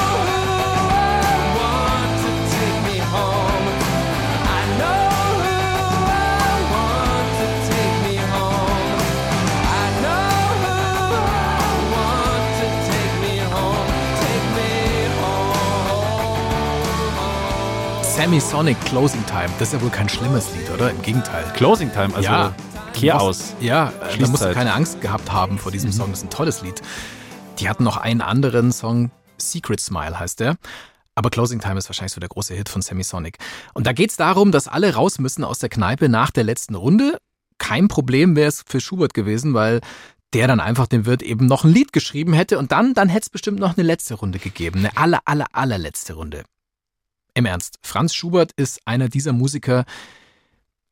Sammy 18.21 18.39
Sonic 18.39 18.79
Closing 18.81 19.25
Time. 19.25 19.49
Das 19.57 19.69
ist 19.69 19.73
ja 19.73 19.81
wohl 19.81 19.89
kein 19.89 20.07
schlimmes 20.07 20.47
Lied, 20.55 20.69
oder? 20.69 20.91
Im 20.91 21.01
Gegenteil. 21.01 21.43
Closing 21.55 21.91
Time, 21.91 22.13
also 22.13 22.21
ja, 22.21 22.55
Kehr 22.93 23.19
aus. 23.19 23.55
Ja, 23.59 23.91
da 24.19 24.27
musst 24.27 24.43
du 24.43 24.53
keine 24.53 24.73
Angst 24.73 25.01
gehabt 25.01 25.31
haben 25.31 25.57
vor 25.57 25.71
diesem 25.71 25.89
mhm. 25.89 25.93
Song. 25.93 26.09
Das 26.11 26.19
ist 26.19 26.25
ein 26.25 26.29
tolles 26.29 26.61
Lied. 26.61 26.83
Die 27.57 27.67
hatten 27.67 27.83
noch 27.83 27.97
einen 27.97 28.21
anderen 28.21 28.71
Song, 28.71 29.09
Secret 29.39 29.79
Smile 29.79 30.19
heißt 30.19 30.39
der. 30.39 30.57
Aber 31.15 31.31
Closing 31.31 31.61
Time 31.61 31.79
ist 31.79 31.89
wahrscheinlich 31.89 32.13
so 32.13 32.19
der 32.19 32.29
große 32.29 32.53
Hit 32.53 32.69
von 32.69 32.83
Sammy 32.83 33.03
Sonic. 33.03 33.39
Und 33.73 33.87
da 33.87 33.91
geht 33.91 34.11
es 34.11 34.17
darum, 34.17 34.51
dass 34.51 34.67
alle 34.67 34.93
raus 34.93 35.17
müssen 35.17 35.43
aus 35.43 35.57
der 35.57 35.69
Kneipe 35.69 36.07
nach 36.07 36.29
der 36.29 36.43
letzten 36.43 36.75
Runde. 36.75 37.17
Kein 37.57 37.87
Problem 37.87 38.35
wäre 38.35 38.49
es 38.49 38.63
für 38.67 38.81
Schubert 38.81 39.15
gewesen, 39.15 39.55
weil 39.55 39.81
der 40.35 40.45
dann 40.45 40.59
einfach 40.59 40.85
dem 40.85 41.07
Wirt 41.07 41.23
eben 41.23 41.47
noch 41.47 41.63
ein 41.63 41.73
Lied 41.73 41.91
geschrieben 41.91 42.33
hätte 42.33 42.59
und 42.59 42.71
dann, 42.71 42.93
dann 42.93 43.09
hätte 43.09 43.23
es 43.23 43.29
bestimmt 43.31 43.59
noch 43.59 43.75
eine 43.77 43.83
letzte 43.83 44.13
Runde 44.13 44.37
gegeben. 44.37 44.81
Eine 44.81 44.95
aller, 44.95 45.21
aller, 45.25 45.47
allerletzte 45.53 46.13
Runde. 46.13 46.43
Im 47.33 47.45
Ernst, 47.45 47.79
Franz 47.81 48.13
Schubert 48.13 48.51
ist 48.53 48.81
einer 48.85 49.07
dieser 49.07 49.33
Musiker, 49.33 49.85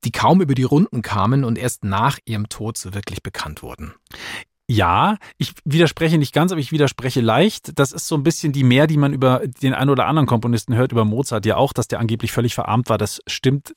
die 0.06 0.12
kaum 0.12 0.42
über 0.42 0.56
die 0.56 0.64
Runden 0.64 1.02
kamen 1.02 1.44
und 1.44 1.58
erst 1.58 1.84
nach 1.84 2.20
ihrem 2.26 2.48
Tod 2.48 2.78
so 2.78 2.94
wirklich 2.94 3.22
bekannt 3.22 3.62
wurden. 3.62 3.94
Ja, 4.72 5.18
ich 5.38 5.54
widerspreche 5.66 6.20
nicht 6.20 6.34
ganz, 6.34 6.52
aber 6.52 6.62
ich 6.62 6.72
widerspreche 6.72 7.22
leicht. 7.22 7.78
Das 7.80 7.92
ist 7.92 8.08
so 8.08 8.16
ein 8.16 8.24
bisschen 8.24 8.54
die 8.54 8.64
Mehr, 8.64 8.86
die 8.86 8.98
man 8.98 9.14
über 9.14 9.42
den 9.62 9.74
einen 9.74 9.90
oder 9.90 10.06
anderen 10.06 10.28
Komponisten 10.28 10.76
hört, 10.76 10.92
über 10.92 11.06
Mozart 11.06 11.46
ja 11.48 11.58
auch, 11.58 11.74
dass 11.74 11.88
der 11.88 12.00
angeblich 12.00 12.32
völlig 12.32 12.54
verarmt 12.54 12.88
war. 12.88 13.00
Das 13.00 13.20
stimmt 13.26 13.76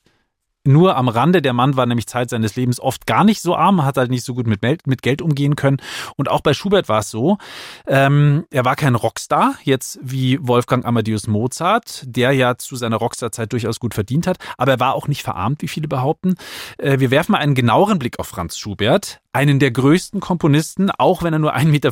nur 0.65 0.95
am 0.95 1.07
Rande. 1.07 1.41
Der 1.41 1.53
Mann 1.53 1.75
war 1.75 1.85
nämlich 1.85 2.07
Zeit 2.07 2.29
seines 2.29 2.55
Lebens 2.55 2.79
oft 2.79 3.05
gar 3.05 3.23
nicht 3.23 3.41
so 3.41 3.55
arm, 3.55 3.83
hat 3.83 3.97
halt 3.97 4.11
nicht 4.11 4.23
so 4.23 4.33
gut 4.33 4.47
mit, 4.47 4.61
mit 4.61 5.01
Geld 5.01 5.21
umgehen 5.21 5.55
können. 5.55 5.77
Und 6.15 6.29
auch 6.29 6.41
bei 6.41 6.53
Schubert 6.53 6.89
war 6.89 6.99
es 6.99 7.09
so. 7.09 7.37
Ähm, 7.87 8.45
er 8.51 8.65
war 8.65 8.75
kein 8.75 8.95
Rockstar, 8.95 9.55
jetzt 9.63 9.99
wie 10.01 10.39
Wolfgang 10.41 10.85
Amadeus 10.85 11.27
Mozart, 11.27 12.03
der 12.05 12.31
ja 12.31 12.57
zu 12.57 12.75
seiner 12.75 12.97
Rockstar-Zeit 12.97 13.51
durchaus 13.51 13.79
gut 13.79 13.93
verdient 13.93 14.27
hat. 14.27 14.37
Aber 14.57 14.73
er 14.73 14.79
war 14.79 14.95
auch 14.95 15.07
nicht 15.07 15.23
verarmt, 15.23 15.61
wie 15.61 15.67
viele 15.67 15.87
behaupten. 15.87 16.35
Äh, 16.77 16.99
wir 16.99 17.11
werfen 17.11 17.33
mal 17.33 17.39
einen 17.39 17.55
genaueren 17.55 17.99
Blick 17.99 18.19
auf 18.19 18.27
Franz 18.27 18.57
Schubert. 18.57 19.22
Einen 19.33 19.59
der 19.59 19.71
größten 19.71 20.19
Komponisten, 20.19 20.91
auch 20.91 21.23
wenn 21.23 21.33
er 21.33 21.39
nur 21.39 21.55
1,57 21.55 21.65
Meter 21.67 21.91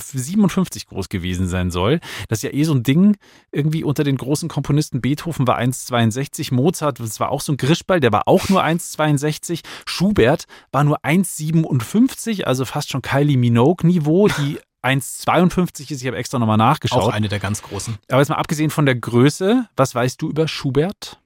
groß 0.90 1.10
gewesen 1.10 1.48
sein 1.48 1.72
soll. 1.72 2.00
Das 2.30 2.40
ist 2.40 2.44
ja 2.44 2.54
eh 2.54 2.64
so 2.64 2.74
ein 2.74 2.84
Ding, 2.84 3.18
irgendwie 3.52 3.84
unter 3.84 4.04
den 4.04 4.18
großen 4.18 4.48
Komponisten. 4.48 5.02
Beethoven 5.02 5.48
war 5.48 5.60
1,62, 5.60 6.54
Mozart, 6.54 7.00
das 7.00 7.20
war 7.20 7.32
auch 7.32 7.42
so 7.42 7.52
ein 7.52 7.58
Grischball, 7.58 8.00
der 8.00 8.12
war 8.12 8.28
auch 8.28 8.48
nur 8.50 8.64
1,62. 8.64 9.62
Schubert 9.86 10.46
war 10.72 10.84
nur 10.84 11.04
1,57, 11.04 12.44
also 12.44 12.64
fast 12.66 12.92
schon 12.92 13.02
Kylie 13.02 13.38
Minogue-Niveau. 13.38 14.28
Die 14.28 14.60
1,52 14.84 15.92
ist, 15.92 16.02
ich 16.02 16.08
habe 16.08 16.18
extra 16.18 16.40
nochmal 16.40 16.58
nachgeschaut. 16.58 17.02
Auch 17.02 17.10
eine 17.10 17.28
der 17.28 17.40
ganz 17.40 17.62
großen. 17.62 17.98
Aber 18.10 18.20
jetzt 18.20 18.30
mal 18.30 18.36
abgesehen 18.36 18.70
von 18.70 18.86
der 18.86 18.96
Größe, 18.96 19.68
was 19.76 19.94
weißt 19.94 20.22
du 20.22 20.30
über 20.30 20.48
Schubert? 20.48 21.20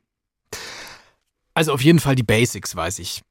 Also 1.53 1.71
auf 1.71 1.81
jeden 1.81 1.99
Fall 1.99 2.15
die 2.15 2.23
Basics, 2.23 2.75
weiß 2.75 2.99
ich. 2.99 3.21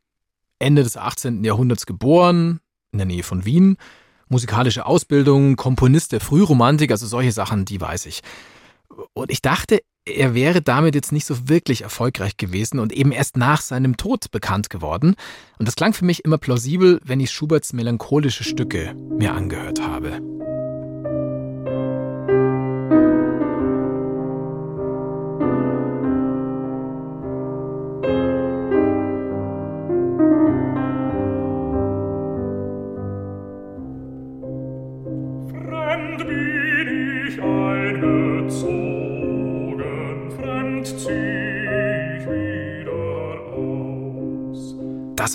Ende 0.59 0.83
des 0.83 0.97
18. 0.97 1.45
Jahrhunderts 1.45 1.85
geboren, 1.85 2.61
in 2.95 2.99
der 2.99 3.07
Nähe 3.07 3.23
von 3.23 3.45
Wien. 3.45 3.77
Musikalische 4.29 4.87
Ausbildung, 4.87 5.57
Komponist 5.57 6.13
der 6.13 6.21
Frühromantik, 6.21 6.91
also 6.91 7.07
solche 7.07 7.33
Sachen, 7.33 7.67
die 7.67 7.81
weiß 7.81 8.07
ich. 8.07 8.23
Und 9.13 9.31
ich 9.31 9.43
dachte, 9.43 9.83
er 10.07 10.35
wäre 10.35 10.63
damit 10.63 10.95
jetzt 10.95 11.13
nicht 11.13 11.27
so 11.27 11.49
wirklich 11.49 11.83
erfolgreich 11.83 12.37
gewesen 12.37 12.79
und 12.79 12.93
eben 12.93 13.13
erst 13.13 13.37
nach 13.37 13.61
seinem 13.61 13.97
Tod 13.97 14.31
bekannt 14.31 14.71
geworden. 14.71 15.15
Und 15.59 15.67
das 15.67 15.77
klang 15.77 15.93
für 15.93 16.05
mich 16.05 16.25
immer 16.25 16.39
plausibel, 16.39 17.01
wenn 17.05 17.21
ich 17.21 17.31
Schuberts 17.31 17.73
melancholische 17.73 18.45
Stücke 18.45 18.95
mir 18.95 19.35
angehört 19.35 19.81
habe. 19.81 20.21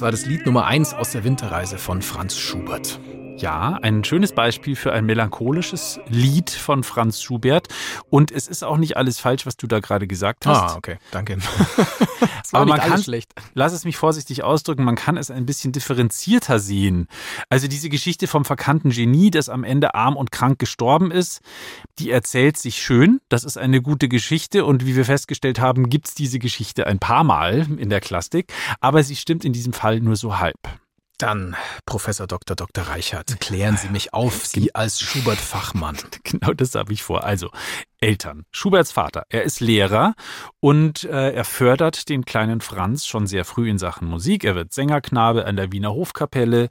War 0.02 0.12
das 0.12 0.26
Lied 0.26 0.46
Nummer 0.46 0.66
1 0.66 0.94
aus 0.94 1.12
der 1.12 1.24
Winterreise 1.24 1.78
von 1.78 2.02
Franz 2.02 2.38
Schubert. 2.38 3.00
Ja, 3.40 3.80
ein 3.82 4.04
schönes 4.04 4.34
Beispiel 4.34 4.76
für 4.76 4.92
ein 4.92 5.06
melancholisches 5.06 5.98
Lied 6.10 6.50
von 6.50 6.84
Franz 6.84 7.22
Schubert. 7.22 7.70
Und 8.10 8.32
es 8.32 8.50
ist 8.50 8.64
auch 8.64 8.76
nicht 8.76 8.98
alles 8.98 9.18
falsch, 9.18 9.46
was 9.46 9.56
du 9.56 9.66
da 9.66 9.80
gerade 9.80 10.08
gesagt 10.08 10.46
hast. 10.46 10.74
Ah, 10.74 10.76
okay, 10.76 10.98
danke. 11.12 11.38
Aber 12.52 12.66
man 12.66 12.82
kann, 12.82 13.02
schlecht. 13.02 13.32
lass 13.54 13.72
es 13.72 13.86
mich 13.86 13.96
vorsichtig 13.96 14.44
ausdrücken, 14.44 14.84
man 14.84 14.96
kann 14.96 15.16
es 15.16 15.32
ein 15.32 15.46
bisschen 15.46 15.72
differenzierter 15.72 16.60
sehen. 16.60 17.08
Also 17.50 17.70
diese 17.70 17.88
Geschichte 17.88 18.28
vom 18.28 18.44
verkannten 18.44 18.90
Genie, 18.90 19.32
das 19.32 19.48
am 19.48 19.64
Ende 19.64 19.96
arm 19.96 20.18
und 20.18 20.34
krank 20.34 20.60
gestorben 20.60 21.10
ist, 21.10 21.40
die 21.98 22.12
erzählt 22.12 22.58
sich 22.58 22.82
schön. 22.82 23.22
Das 23.30 23.46
ist 23.46 23.58
eine 23.58 23.82
gute 23.82 24.10
Geschichte. 24.10 24.66
Und 24.66 24.86
wie 24.86 24.98
wir 24.98 25.06
festgestellt 25.06 25.62
haben, 25.62 25.90
gibt 25.90 26.10
es 26.10 26.14
diese 26.14 26.40
Geschichte 26.40 26.88
ein 26.88 27.00
paar 27.00 27.24
Mal 27.24 27.68
in 27.78 27.90
der 27.90 28.02
Klassik. 28.02 28.52
Aber 28.82 29.02
sie 29.04 29.16
stimmt 29.16 29.46
in 29.46 29.54
diesem 29.54 29.72
Fall 29.72 30.02
nur 30.02 30.18
so 30.18 30.40
halb. 30.40 30.58
Dann, 31.20 31.54
Professor 31.86 32.28
Dr. 32.28 32.56
Dr. 32.56 32.86
Reichert, 32.86 33.42
klären 33.42 33.76
Sie 33.76 33.90
mich 33.90 34.14
auf, 34.14 34.46
Sie 34.46 34.74
als 34.74 35.02
Schubert-Fachmann. 35.02 35.98
Genau 36.24 36.54
das 36.54 36.76
habe 36.76 36.94
ich 36.94 37.04
vor. 37.04 37.24
Also, 37.24 37.50
Eltern. 38.00 38.46
Schuberts 38.52 38.92
Vater, 38.92 39.24
er 39.30 39.44
ist 39.44 39.60
Lehrer 39.60 40.14
und 40.62 41.04
äh, 41.04 41.32
er 41.32 41.44
fördert 41.44 42.08
den 42.08 42.24
kleinen 42.24 42.62
Franz 42.62 43.06
schon 43.06 43.28
sehr 43.28 43.44
früh 43.44 43.70
in 43.70 43.78
Sachen 43.78 44.08
Musik. 44.08 44.46
Er 44.46 44.56
wird 44.56 44.72
Sängerknabe 44.72 45.46
an 45.46 45.58
der 45.58 45.72
Wiener 45.74 45.92
Hofkapelle 45.92 46.70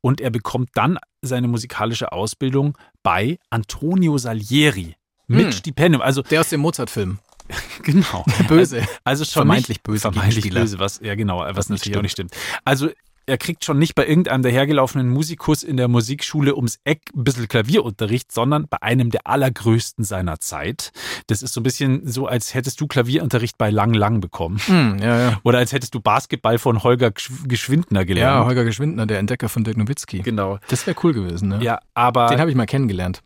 und 0.00 0.20
er 0.20 0.30
bekommt 0.30 0.70
dann 0.74 0.98
seine 1.20 1.48
musikalische 1.48 2.12
Ausbildung 2.12 2.78
bei 3.02 3.38
Antonio 3.50 4.16
Salieri 4.16 4.96
mit 5.26 5.46
hm. 5.46 5.52
Stipendium. 5.52 6.00
Also 6.00 6.22
der 6.22 6.40
aus 6.40 6.48
dem 6.48 6.60
Mozart-Film. 6.60 7.18
genau. 7.82 8.24
Böse. 8.48 8.86
Also 9.04 9.24
schon 9.24 9.42
vermeintlich 9.42 9.82
böse. 9.82 10.00
Vermeintlich 10.00 10.50
böse, 10.50 10.78
was 10.78 11.00
ja 11.02 11.14
genau, 11.16 11.40
was 11.40 11.68
natürlich 11.68 11.98
auch 11.98 12.02
nicht 12.02 12.12
stimmt. 12.12 12.34
Also 12.64 12.90
er 13.26 13.38
kriegt 13.38 13.64
schon 13.64 13.78
nicht 13.78 13.94
bei 13.94 14.06
irgendeinem 14.06 14.42
dahergelaufenen 14.42 15.08
Musikus 15.08 15.62
in 15.62 15.76
der 15.76 15.88
Musikschule 15.88 16.56
ums 16.56 16.78
Eck 16.84 17.02
ein 17.14 17.24
bisschen 17.24 17.48
Klavierunterricht, 17.48 18.32
sondern 18.32 18.66
bei 18.68 18.82
einem 18.82 19.10
der 19.10 19.26
allergrößten 19.26 20.04
seiner 20.04 20.40
Zeit. 20.40 20.92
Das 21.28 21.42
ist 21.42 21.54
so 21.54 21.60
ein 21.60 21.62
bisschen 21.62 22.06
so, 22.06 22.26
als 22.26 22.54
hättest 22.54 22.80
du 22.80 22.86
Klavierunterricht 22.86 23.56
bei 23.58 23.70
Lang 23.70 23.94
Lang 23.94 24.20
bekommen. 24.20 24.58
Hm, 24.58 24.98
ja, 25.00 25.18
ja. 25.18 25.40
Oder 25.44 25.58
als 25.58 25.72
hättest 25.72 25.94
du 25.94 26.00
Basketball 26.00 26.58
von 26.58 26.82
Holger 26.82 27.12
Geschwindner 27.46 28.04
gelernt. 28.04 28.40
Ja, 28.40 28.44
Holger 28.44 28.64
Geschwindner, 28.64 29.06
der 29.06 29.18
Entdecker 29.18 29.48
von 29.48 29.64
Dirk 29.64 29.76
Nowitzki. 29.76 30.20
Genau. 30.20 30.58
Das 30.68 30.86
wäre 30.86 30.96
cool 31.02 31.12
gewesen, 31.12 31.48
ne? 31.48 31.60
Ja, 31.62 31.80
aber. 31.94 32.28
Den 32.28 32.40
habe 32.40 32.50
ich 32.50 32.56
mal 32.56 32.66
kennengelernt. 32.66 33.22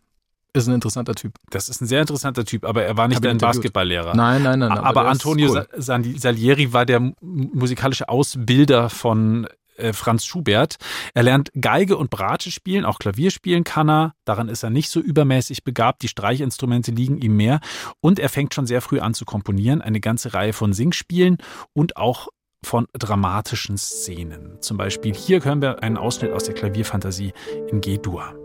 Ist 0.57 0.69
ein 0.69 0.75
interessanter 0.75 1.17
Typ. 1.17 1.35
Das 1.51 1.69
ist 1.69 1.81
ein 1.81 1.87
sehr 1.87 2.01
interessanter 2.01 2.45
Typ, 2.45 2.65
aber 2.65 2.85
er 2.85 2.97
war 2.97 3.09
nicht 3.09 3.27
ein 3.27 3.39
Basketballlehrer. 3.39 4.15
Nein, 4.15 4.45
nein, 4.45 4.61
nein. 4.61 4.71
Aber, 4.71 4.87
aber 4.87 5.09
Antonio 5.09 5.51
cool. 5.51 5.67
Salieri 5.77 6.73
war 6.73 6.87
der 6.87 7.13
musikalische 7.21 8.09
Ausbilder 8.09 8.89
von 8.89 9.49
Franz 9.93 10.25
Schubert. 10.25 10.77
Er 11.15 11.23
lernt 11.23 11.51
Geige 11.61 11.97
und 11.97 12.11
Bratsche 12.11 12.51
spielen, 12.51 12.85
auch 12.85 12.99
Klavier 12.99 13.31
spielen 13.31 13.65
kann 13.65 13.89
er. 13.89 14.15
Daran 14.25 14.49
ist 14.49 14.63
er 14.63 14.71
nicht 14.71 14.91
so 14.91 15.01
übermäßig 15.01 15.65
begabt. 15.65 16.03
Die 16.03 16.09
Streichinstrumente 16.09 16.91
liegen 16.91 17.19
ihm 17.19 17.37
mehr. 17.37 17.61
Und 18.01 18.19
er 18.19 18.29
fängt 18.29 18.55
schon 18.55 18.67
sehr 18.67 18.81
früh 18.81 19.01
an 19.01 19.15
zu 19.15 19.25
komponieren. 19.25 19.83
Eine 19.83 20.01
ganze 20.01 20.35
Reihe 20.35 20.53
von 20.53 20.73
Singspielen 20.73 21.39
und 21.73 21.97
auch 21.97 22.29
von 22.63 22.87
dramatischen 22.93 23.77
Szenen. 23.77 24.61
Zum 24.61 24.77
Beispiel 24.77 25.15
hier 25.15 25.45
hören 25.45 25.61
wir 25.61 25.83
einen 25.83 25.97
Ausschnitt 25.97 26.33
aus 26.33 26.45
der 26.45 26.55
Klavierfantasie 26.55 27.33
in 27.71 27.81
G-Dur. 27.81 28.44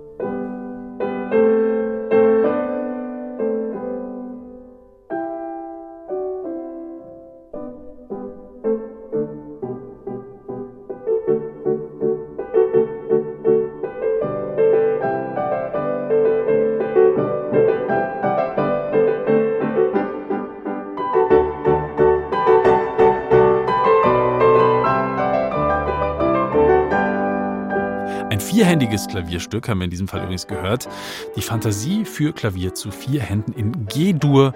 Vierhändiges 28.90 29.08
Klavierstück, 29.08 29.70
haben 29.70 29.80
wir 29.80 29.86
in 29.86 29.92
diesem 29.92 30.08
Fall 30.08 30.22
übrigens 30.22 30.48
gehört. 30.48 30.90
Die 31.36 31.42
Fantasie 31.42 32.06
für 32.06 32.34
Klavier 32.34 32.74
zu 32.74 32.92
vier 32.92 33.22
Händen 33.22 33.54
in 33.54 33.86
G-Dur 33.86 34.54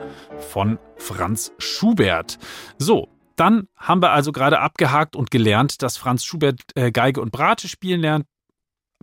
von 0.51 0.79
Franz 0.97 1.51
Schubert. 1.59 2.39
So, 2.77 3.09
dann 3.35 3.67
haben 3.77 4.01
wir 4.01 4.11
also 4.11 4.31
gerade 4.31 4.59
abgehakt 4.59 5.15
und 5.15 5.29
gelernt, 5.29 5.81
dass 5.81 5.97
Franz 5.97 6.23
Schubert 6.23 6.61
äh, 6.75 6.91
Geige 6.91 7.21
und 7.21 7.31
Bratsche 7.31 7.67
spielen 7.67 8.01
lernt, 8.01 8.25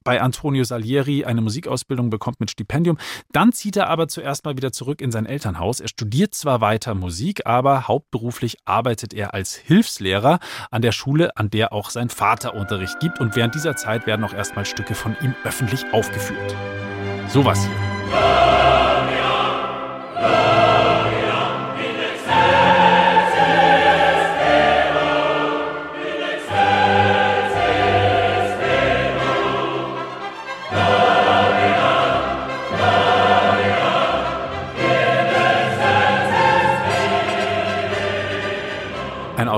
bei 0.04 0.20
Antonio 0.20 0.64
Salieri 0.64 1.24
eine 1.24 1.40
Musikausbildung 1.40 2.10
bekommt 2.10 2.40
mit 2.40 2.50
Stipendium. 2.50 2.98
Dann 3.32 3.52
zieht 3.52 3.76
er 3.76 3.88
aber 3.88 4.08
zuerst 4.08 4.44
mal 4.44 4.56
wieder 4.56 4.72
zurück 4.72 5.00
in 5.00 5.10
sein 5.10 5.26
Elternhaus. 5.26 5.80
Er 5.80 5.88
studiert 5.88 6.34
zwar 6.34 6.60
weiter 6.60 6.94
Musik, 6.94 7.46
aber 7.46 7.88
hauptberuflich 7.88 8.58
arbeitet 8.64 9.14
er 9.14 9.34
als 9.34 9.54
Hilfslehrer 9.54 10.38
an 10.70 10.82
der 10.82 10.92
Schule, 10.92 11.36
an 11.36 11.50
der 11.50 11.72
auch 11.72 11.90
sein 11.90 12.08
Vater 12.08 12.54
Unterricht 12.54 13.00
gibt. 13.00 13.20
Und 13.20 13.36
während 13.36 13.54
dieser 13.54 13.76
Zeit 13.76 14.06
werden 14.06 14.24
auch 14.24 14.34
erstmal 14.34 14.64
Stücke 14.64 14.94
von 14.94 15.16
ihm 15.22 15.34
öffentlich 15.44 15.84
aufgeführt. 15.92 16.54
Sowas 17.28 17.66
hier. 17.66 18.89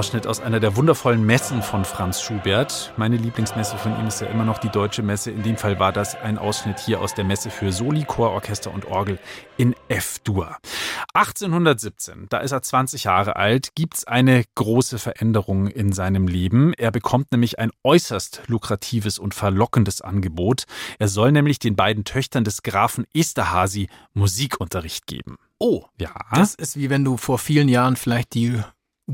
Ausschnitt 0.03 0.27
aus 0.27 0.41
einer 0.41 0.59
der 0.59 0.75
wundervollen 0.75 1.25
Messen 1.25 1.63
von 1.63 1.85
Franz 1.85 2.21
Schubert. 2.21 2.93
Meine 2.97 3.17
Lieblingsmesse 3.17 3.79
von 3.79 3.97
ihm 4.01 4.09
ist 4.09 4.21
ja 4.21 4.27
immer 4.27 4.45
noch 4.45 4.59
die 4.59 4.69
Deutsche 4.69 5.01
Messe. 5.01 5.31
In 5.31 5.45
dem 5.45 5.57
Fall 5.57 5.79
war 5.79 5.93
das 5.93 6.17
ein 6.17 6.39
Ausschnitt 6.39 6.81
hier 6.81 7.01
aus 7.01 7.15
der 7.15 7.23
Messe 7.23 7.51
für 7.51 7.71
Soli, 7.71 8.03
Chor, 8.03 8.33
Orchester 8.33 8.75
und 8.75 8.87
Orgel 8.87 9.21
in 9.59 9.77
F-Dur. 9.87 10.57
1817, 11.15 12.27
da 12.31 12.39
ist 12.39 12.51
er 12.51 12.63
20 12.63 13.05
Jahre 13.05 13.37
alt, 13.37 13.77
gibt 13.77 13.99
es 13.99 14.05
eine 14.05 14.43
große 14.57 14.99
Veränderung 14.99 15.69
in 15.69 15.93
seinem 15.93 16.27
Leben. 16.27 16.75
Er 16.75 16.91
bekommt 16.91 17.31
nämlich 17.31 17.61
ein 17.61 17.71
äußerst 17.85 18.43
lukratives 18.49 19.21
und 19.21 19.37
verlockendes 19.37 20.01
Angebot. 20.01 20.65
Er 20.99 21.07
soll 21.07 21.31
nämlich 21.31 21.61
den 21.61 21.77
beiden 21.77 22.03
Töchtern 22.03 22.43
des 22.43 22.65
Grafen 22.65 23.07
Esterhazy 23.15 23.87
Musikunterricht 24.15 25.07
geben. 25.07 25.39
Oh, 25.61 25.85
ja. 26.01 26.13
Das 26.35 26.57
ist 26.57 26.77
wie 26.77 26.91
wenn 26.91 27.05
du 27.05 27.17
vor 27.17 27.39
vielen 27.39 27.69
Jahren 27.69 27.95
vielleicht 27.95 28.35
die 28.35 28.61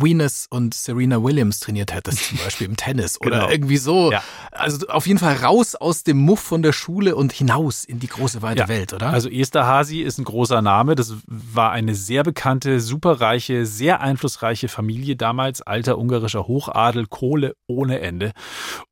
Venus 0.00 0.46
und 0.50 0.74
Serena 0.74 1.22
Williams 1.22 1.60
trainiert 1.60 1.92
hättest, 1.94 2.24
zum 2.28 2.38
Beispiel 2.44 2.66
im 2.66 2.76
Tennis 2.76 3.20
oder 3.20 3.30
Genau. 3.30 3.50
irgendwie 3.50 3.76
so. 3.78 4.10
Ja. 4.12 4.22
Also 4.52 4.86
auf 4.88 5.06
jeden 5.06 5.18
Fall 5.18 5.36
raus 5.36 5.74
aus 5.74 6.04
dem 6.04 6.18
Muff 6.18 6.40
von 6.40 6.62
der 6.62 6.72
Schule 6.72 7.14
und 7.16 7.32
hinaus 7.32 7.84
in 7.84 7.98
die 8.00 8.08
große 8.08 8.42
weite 8.42 8.60
Ja. 8.60 8.68
Welt, 8.68 8.92
oder? 8.92 9.10
Also 9.10 9.28
Esterhazy 9.28 10.00
ist 10.00 10.18
ein 10.18 10.24
großer 10.24 10.62
Name. 10.62 10.94
Das 10.94 11.14
war 11.26 11.70
eine 11.72 11.94
sehr 11.94 12.22
bekannte, 12.22 12.80
superreiche, 12.80 13.66
sehr 13.66 14.00
einflussreiche 14.00 14.68
Familie 14.68 15.16
damals. 15.16 15.62
Alter 15.62 15.98
ungarischer 15.98 16.46
Hochadel, 16.46 17.06
Kohle 17.06 17.54
ohne 17.66 18.00
Ende. 18.00 18.32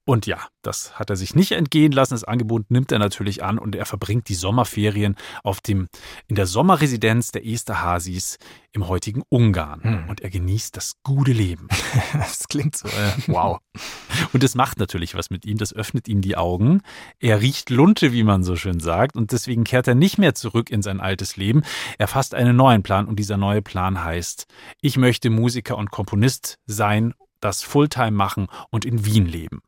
Und 0.09 0.25
ja, 0.27 0.39
das 0.63 0.97
hat 1.01 1.11
er 1.11 1.17
sich 1.17 1.35
nicht 1.35 1.51
entgehen 1.51 1.91
lassen. 1.91 2.15
Das 2.15 2.23
Angebot 2.23 2.71
nimmt 2.71 2.93
er 2.93 3.01
natürlich 3.01 3.43
an 3.43 3.59
und 3.59 3.75
er 3.75 3.87
verbringt 3.87 4.29
die 4.29 4.37
Sommerferien 4.37 5.17
auf 5.43 5.61
dem, 5.61 5.89
in 6.29 6.37
der 6.37 6.47
Sommerresidenz 6.47 7.33
der 7.33 7.45
Esterhazys 7.45 8.39
im 8.71 8.87
heutigen 8.87 9.25
Ungarn. 9.29 9.83
Hm. 9.83 10.09
Und 10.09 10.21
er 10.21 10.31
genießt 10.31 10.77
das 10.77 10.93
gute 11.03 11.33
Leben. 11.33 11.67
das 12.13 12.47
klingt 12.47 12.77
so, 12.77 12.87
äh, 12.87 13.13
wow. 13.27 13.59
Und 14.33 14.45
das 14.45 14.55
macht 14.55 14.79
natürlich 14.79 15.17
was 15.17 15.31
mit 15.31 15.45
ihm, 15.45 15.59
das 15.59 15.75
öffnet 15.75 16.07
ihm 16.07 16.21
die 16.21 16.37
Augen. 16.37 16.83
Er 17.19 17.41
riecht 17.41 17.71
Lunte, 17.71 18.13
wie 18.13 18.23
man 18.23 18.45
so 18.45 18.55
schön 18.55 18.79
sagt, 18.79 19.17
und 19.17 19.33
deswegen 19.33 19.65
kehrt 19.65 19.89
er 19.89 19.97
nicht 19.97 20.19
mehr 20.19 20.37
zurück 20.37 20.71
in 20.71 20.83
sein 20.83 21.01
altes 21.01 21.37
Leben. 21.37 21.63
Er 21.99 22.07
fasst 22.07 22.33
einen 22.33 22.55
neuen 22.55 22.85
Plan 22.85 23.07
und 23.07 23.19
dieser 23.19 23.39
neue 23.39 23.61
Plan 23.61 24.05
heißt, 24.05 24.47
ich 24.81 24.99
möchte 24.99 25.31
Musiker 25.31 25.77
und 25.77 25.91
Komponist 25.91 26.59
sein, 26.67 27.13
das 27.41 27.63
Fulltime 27.63 28.13
machen 28.13 28.47
und 28.71 28.85
in 28.85 29.05
Wien 29.05 29.27
leben. 29.27 29.63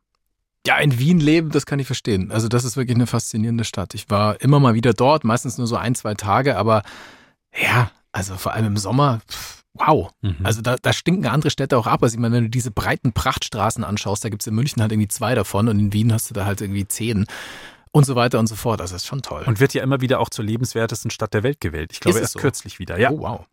Ja, 0.67 0.77
in 0.77 0.99
Wien 0.99 1.19
leben, 1.19 1.51
das 1.51 1.65
kann 1.65 1.79
ich 1.79 1.87
verstehen. 1.87 2.31
Also 2.31 2.47
das 2.47 2.63
ist 2.63 2.75
wirklich 2.75 2.95
eine 2.95 3.07
faszinierende 3.07 3.63
Stadt. 3.63 3.93
Ich 3.93 4.09
war 4.09 4.41
immer 4.41 4.59
mal 4.59 4.73
wieder 4.73 4.93
dort, 4.93 5.23
meistens 5.23 5.57
nur 5.57 5.67
so 5.67 5.77
ein, 5.77 5.95
zwei 5.95 6.15
Tage, 6.15 6.57
aber 6.57 6.83
ja, 7.57 7.91
also 8.11 8.35
vor 8.35 8.53
allem 8.53 8.65
im 8.65 8.77
Sommer, 8.77 9.21
pff, 9.29 9.63
wow. 9.73 10.11
Mhm. 10.21 10.37
Also 10.43 10.61
da, 10.61 10.75
da 10.81 10.93
stinken 10.93 11.27
andere 11.27 11.49
Städte 11.49 11.77
auch 11.77 11.87
ab. 11.87 12.03
Also 12.03 12.15
ich 12.15 12.19
meine, 12.19 12.35
wenn 12.35 12.43
du 12.43 12.49
diese 12.49 12.71
breiten 12.71 13.13
Prachtstraßen 13.13 13.83
anschaust, 13.83 14.23
da 14.23 14.29
gibt's 14.29 14.47
in 14.47 14.55
München 14.55 14.81
halt 14.81 14.91
irgendwie 14.91 15.07
zwei 15.07 15.35
davon 15.35 15.67
und 15.67 15.79
in 15.79 15.93
Wien 15.93 16.13
hast 16.13 16.29
du 16.29 16.33
da 16.33 16.45
halt 16.45 16.61
irgendwie 16.61 16.87
zehn 16.87 17.25
und 17.91 18.05
so 18.05 18.15
weiter 18.15 18.39
und 18.39 18.47
so 18.47 18.55
fort. 18.55 18.81
Also 18.81 18.93
das 18.93 19.03
ist 19.03 19.07
schon 19.07 19.21
toll. 19.21 19.43
Und 19.45 19.59
wird 19.59 19.73
ja 19.73 19.83
immer 19.83 20.01
wieder 20.01 20.19
auch 20.19 20.29
zur 20.29 20.45
lebenswertesten 20.45 21.11
Stadt 21.11 21.33
der 21.33 21.43
Welt 21.43 21.59
gewählt. 21.59 21.91
Ich 21.91 21.99
glaube, 21.99 22.19
erst 22.19 22.33
so? 22.33 22.39
kürzlich 22.39 22.79
wieder. 22.79 22.99
Ja. 22.99 23.11
Oh, 23.11 23.19
wow. 23.19 23.45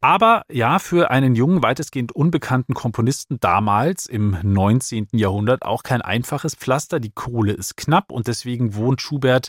Aber 0.00 0.42
ja, 0.50 0.78
für 0.78 1.10
einen 1.10 1.34
jungen, 1.34 1.62
weitestgehend 1.62 2.12
unbekannten 2.12 2.74
Komponisten 2.74 3.40
damals 3.40 4.06
im 4.06 4.36
19. 4.42 5.08
Jahrhundert 5.12 5.62
auch 5.62 5.82
kein 5.82 6.02
einfaches 6.02 6.54
Pflaster. 6.54 7.00
Die 7.00 7.10
Kohle 7.10 7.52
ist 7.52 7.76
knapp 7.76 8.12
und 8.12 8.28
deswegen 8.28 8.74
wohnt 8.74 9.00
Schubert 9.00 9.48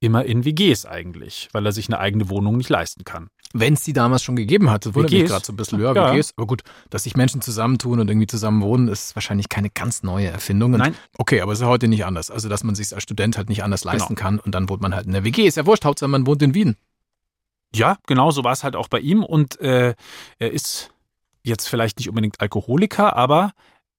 immer 0.00 0.24
in 0.24 0.44
WGs 0.44 0.86
eigentlich, 0.86 1.48
weil 1.52 1.66
er 1.66 1.72
sich 1.72 1.88
eine 1.88 1.98
eigene 1.98 2.28
Wohnung 2.28 2.56
nicht 2.56 2.68
leisten 2.70 3.04
kann. 3.04 3.28
Wenn 3.54 3.72
es 3.74 3.82
die 3.82 3.92
damals 3.94 4.22
schon 4.22 4.36
gegeben 4.36 4.70
hat, 4.70 4.84
das 4.86 4.94
wundert 4.94 5.10
mich 5.10 5.20
WGs? 5.22 5.30
gerade 5.30 5.44
so 5.46 5.52
ein 5.52 5.56
bisschen. 5.56 5.80
Ja, 5.80 5.94
Ja. 5.94 6.12
WGs. 6.14 6.34
Aber 6.36 6.46
gut, 6.46 6.62
dass 6.90 7.04
sich 7.04 7.16
Menschen 7.16 7.40
zusammentun 7.40 7.98
und 7.98 8.08
irgendwie 8.08 8.26
zusammen 8.26 8.60
wohnen, 8.62 8.88
ist 8.88 9.16
wahrscheinlich 9.16 9.48
keine 9.48 9.70
ganz 9.70 10.02
neue 10.02 10.26
Erfindung. 10.28 10.74
Und 10.74 10.80
Nein. 10.80 10.94
Okay, 11.16 11.40
aber 11.40 11.52
es 11.52 11.58
ist 11.58 11.62
ja 11.62 11.68
heute 11.68 11.88
nicht 11.88 12.04
anders. 12.04 12.30
Also, 12.30 12.48
dass 12.48 12.62
man 12.62 12.74
sich 12.74 12.92
als 12.94 13.02
Student 13.02 13.36
halt 13.38 13.48
nicht 13.48 13.64
anders 13.64 13.84
leisten 13.84 14.14
Genau. 14.14 14.20
kann 14.20 14.38
und 14.38 14.54
dann 14.54 14.68
wohnt 14.68 14.82
man 14.82 14.94
halt 14.94 15.06
in 15.06 15.12
der 15.12 15.24
WG. 15.24 15.46
Ist 15.46 15.56
ja 15.56 15.66
wurscht, 15.66 15.84
Hauptsache 15.84 16.08
man 16.10 16.26
wohnt 16.26 16.42
in 16.42 16.54
Wien. 16.54 16.76
Ja, 17.74 17.98
genau 18.06 18.30
so 18.30 18.44
war 18.44 18.52
es 18.52 18.64
halt 18.64 18.76
auch 18.76 18.88
bei 18.88 18.98
ihm 19.00 19.22
und 19.24 19.60
äh, 19.60 19.94
er 20.38 20.50
ist 20.52 20.90
jetzt 21.42 21.68
vielleicht 21.68 21.98
nicht 21.98 22.08
unbedingt 22.08 22.40
Alkoholiker, 22.40 23.16
aber 23.16 23.52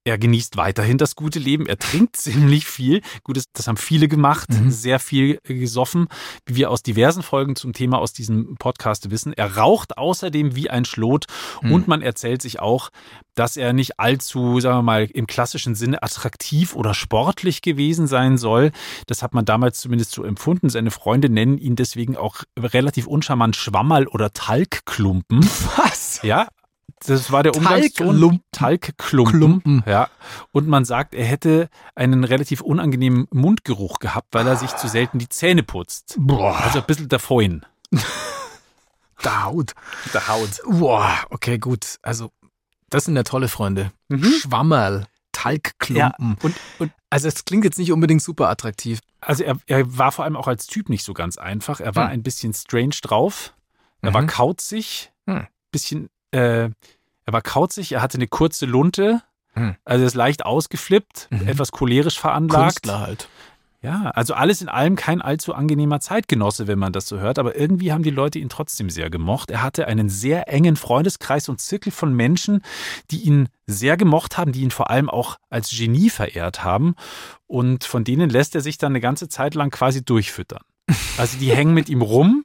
er 0.09 0.17
genießt 0.17 0.57
weiterhin 0.57 0.97
das 0.97 1.15
gute 1.15 1.39
Leben. 1.39 1.65
Er 1.67 1.77
trinkt 1.77 2.15
ziemlich 2.17 2.65
viel. 2.65 3.01
Gut, 3.23 3.41
das, 3.53 3.67
haben 3.67 3.77
viele 3.77 4.07
gemacht, 4.07 4.49
Mhm. 4.49 4.71
sehr 4.71 4.99
viel 4.99 5.39
gesoffen, 5.43 6.07
wie 6.45 6.55
wir 6.55 6.69
aus 6.71 6.83
diversen 6.83 7.23
Folgen 7.23 7.55
zum 7.55 7.73
Thema 7.73 7.99
aus 7.99 8.13
diesem 8.13 8.55
Podcast 8.57 9.11
wissen. 9.11 9.33
Er 9.33 9.57
raucht 9.57 9.97
außerdem 9.97 10.55
wie 10.55 10.69
ein 10.69 10.85
Schlot 10.85 11.25
Mhm. 11.61 11.71
und 11.71 11.87
man 11.87 12.01
erzählt 12.01 12.41
sich 12.41 12.59
auch, 12.59 12.89
dass 13.35 13.55
er 13.55 13.71
nicht 13.73 13.99
allzu, 13.99 14.59
sagen 14.59 14.79
wir 14.79 14.83
mal, 14.83 15.05
im 15.13 15.27
klassischen 15.27 15.75
Sinne 15.75 16.03
attraktiv 16.03 16.75
oder 16.75 16.93
sportlich 16.93 17.61
gewesen 17.61 18.07
sein 18.07 18.37
soll. 18.37 18.71
Das 19.07 19.21
hat 19.23 19.33
man 19.33 19.45
damals 19.45 19.79
zumindest 19.79 20.11
so 20.11 20.23
empfunden. 20.23 20.69
Seine 20.69 20.91
Freunde 20.91 21.29
nennen 21.29 21.57
ihn 21.57 21.75
deswegen 21.75 22.17
auch 22.17 22.43
relativ 22.57 23.07
uncharmant 23.07 23.55
Schwammerl 23.55 24.07
oder 24.07 24.33
Talgklumpen. 24.33 25.39
Was? 25.77 26.19
Ja, 26.23 26.47
das 27.05 27.31
war 27.31 27.43
der 27.43 27.55
Umgangston. 27.55 28.07
Talgklumpen. 28.07 28.43
Talgklumpen. 28.51 29.39
Klumpen. 29.39 29.83
Ja. 29.85 30.09
Und 30.51 30.67
man 30.67 30.85
sagt, 30.85 31.13
er 31.15 31.25
hätte 31.25 31.69
einen 31.95 32.23
relativ 32.23 32.61
unangenehmen 32.61 33.27
Mundgeruch 33.31 33.99
gehabt, 33.99 34.27
weil 34.33 34.47
er 34.47 34.55
sich 34.55 34.75
zu 34.75 34.87
selten 34.87 35.19
die 35.19 35.29
Zähne 35.29 35.63
putzt. 35.63 36.15
Boah, 36.19 36.57
Also 36.61 36.79
ein 36.79 36.85
bisschen 36.85 37.09
davon. 37.09 37.65
der 39.23 39.43
Haut. 39.43 39.73
Der 40.13 40.27
Haut. 40.27 40.61
Boah, 40.65 41.09
okay, 41.29 41.57
gut. 41.57 41.97
Also, 42.01 42.31
das 42.89 43.05
sind 43.05 43.15
ja 43.15 43.23
tolle 43.23 43.47
Freunde. 43.49 43.91
Mhm. 44.07 44.31
Schwammerl, 44.41 45.07
Talgklumpen. 45.31 46.37
Und, 46.41 46.55
und 46.79 46.91
Also, 47.09 47.27
es 47.27 47.45
klingt 47.45 47.63
jetzt 47.65 47.77
nicht 47.79 47.91
unbedingt 47.91 48.21
super 48.21 48.49
attraktiv. 48.49 48.99
also 49.21 49.43
er, 49.43 49.57
er 49.67 49.97
war 49.97 50.11
vor 50.11 50.23
allem 50.25 50.35
auch 50.37 50.47
als 50.47 50.67
Typ 50.67 50.89
nicht 50.89 51.03
so 51.03 51.13
ganz 51.13 51.37
einfach. 51.37 51.79
Er 51.81 51.95
war 51.95 52.05
Hm. 52.05 52.13
ein 52.13 52.23
bisschen 52.23 52.53
strange 52.53 52.95
drauf. 53.01 53.53
Er 54.01 54.11
Mhm. 54.11 54.13
war 54.13 54.25
kauzig. 54.27 55.11
Hm. 55.27 55.47
Bisschen, 55.71 56.09
äh, 56.31 56.69
er 57.25 57.33
war 57.33 57.41
kauzig. 57.41 57.91
Er 57.93 58.01
hatte 58.01 58.17
eine 58.17 58.27
kurze 58.27 58.65
Lunte. 58.65 59.21
Hm. 59.53 59.75
Also 59.85 60.03
er 60.03 60.07
ist 60.07 60.15
leicht 60.15 60.45
ausgeflippt, 60.45 61.27
Mhm. 61.31 61.47
etwas 61.47 61.71
cholerisch 61.71 62.19
veranlagt. 62.19 62.83
Künstler 62.83 62.99
halt. 62.99 63.29
Ja, 63.81 64.11
also 64.13 64.33
alles 64.33 64.61
in 64.61 64.67
allem 64.67 64.97
kein 64.97 65.21
allzu 65.21 65.53
angenehmer 65.53 66.01
Zeitgenosse, 66.01 66.67
wenn 66.67 66.77
man 66.79 66.91
das 66.91 67.07
so 67.07 67.19
hört, 67.19 67.39
aber 67.39 67.55
irgendwie 67.55 67.93
haben 67.93 68.03
die 68.03 68.09
Leute 68.09 68.37
ihn 68.37 68.49
trotzdem 68.49 68.89
sehr 68.89 69.09
gemocht. 69.09 69.49
Er 69.51 69.63
hatte 69.63 69.87
einen 69.87 70.09
sehr 70.09 70.49
engen 70.51 70.75
Freundeskreis 70.75 71.47
und 71.47 71.61
Zirkel 71.61 71.93
von 71.93 72.13
Menschen, 72.13 72.61
die 73.09 73.21
ihn 73.21 73.47
sehr 73.67 73.95
gemocht 73.95 74.37
haben, 74.37 74.51
die 74.51 74.61
ihn 74.63 74.71
vor 74.71 74.89
allem 74.89 75.09
auch 75.09 75.37
als 75.49 75.69
Genie 75.69 76.09
verehrt 76.09 76.61
haben 76.61 76.95
und 77.47 77.85
von 77.85 78.03
denen 78.03 78.29
lässt 78.29 78.53
er 78.53 78.59
sich 78.61 78.77
dann 78.77 78.91
eine 78.91 78.99
ganze 78.99 79.29
Zeit 79.29 79.55
lang 79.55 79.69
quasi 79.71 80.03
durchfüttern. 80.03 80.61
Also 81.17 81.37
die 81.37 81.55
hängen 81.55 81.73
mit 81.73 81.87
ihm 81.87 82.01
rum 82.01 82.43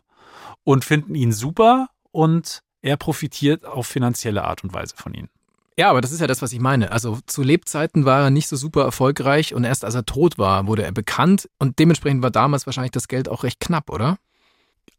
und 0.62 0.84
finden 0.84 1.16
ihn 1.16 1.32
super 1.32 1.88
und 2.12 2.62
er 2.84 2.96
profitiert 2.96 3.64
auf 3.64 3.86
finanzielle 3.86 4.44
Art 4.44 4.62
und 4.62 4.74
Weise 4.74 4.94
von 4.96 5.14
ihnen. 5.14 5.30
Ja, 5.76 5.90
aber 5.90 6.00
das 6.00 6.12
ist 6.12 6.20
ja 6.20 6.26
das, 6.26 6.42
was 6.42 6.52
ich 6.52 6.60
meine. 6.60 6.92
Also 6.92 7.18
zu 7.26 7.42
Lebzeiten 7.42 8.04
war 8.04 8.22
er 8.24 8.30
nicht 8.30 8.46
so 8.46 8.56
super 8.56 8.82
erfolgreich 8.82 9.54
und 9.54 9.64
erst 9.64 9.84
als 9.84 9.94
er 9.94 10.04
tot 10.04 10.38
war, 10.38 10.66
wurde 10.66 10.84
er 10.84 10.92
bekannt 10.92 11.48
und 11.58 11.78
dementsprechend 11.78 12.22
war 12.22 12.30
damals 12.30 12.66
wahrscheinlich 12.66 12.92
das 12.92 13.08
Geld 13.08 13.28
auch 13.28 13.42
recht 13.42 13.58
knapp, 13.58 13.90
oder? 13.90 14.18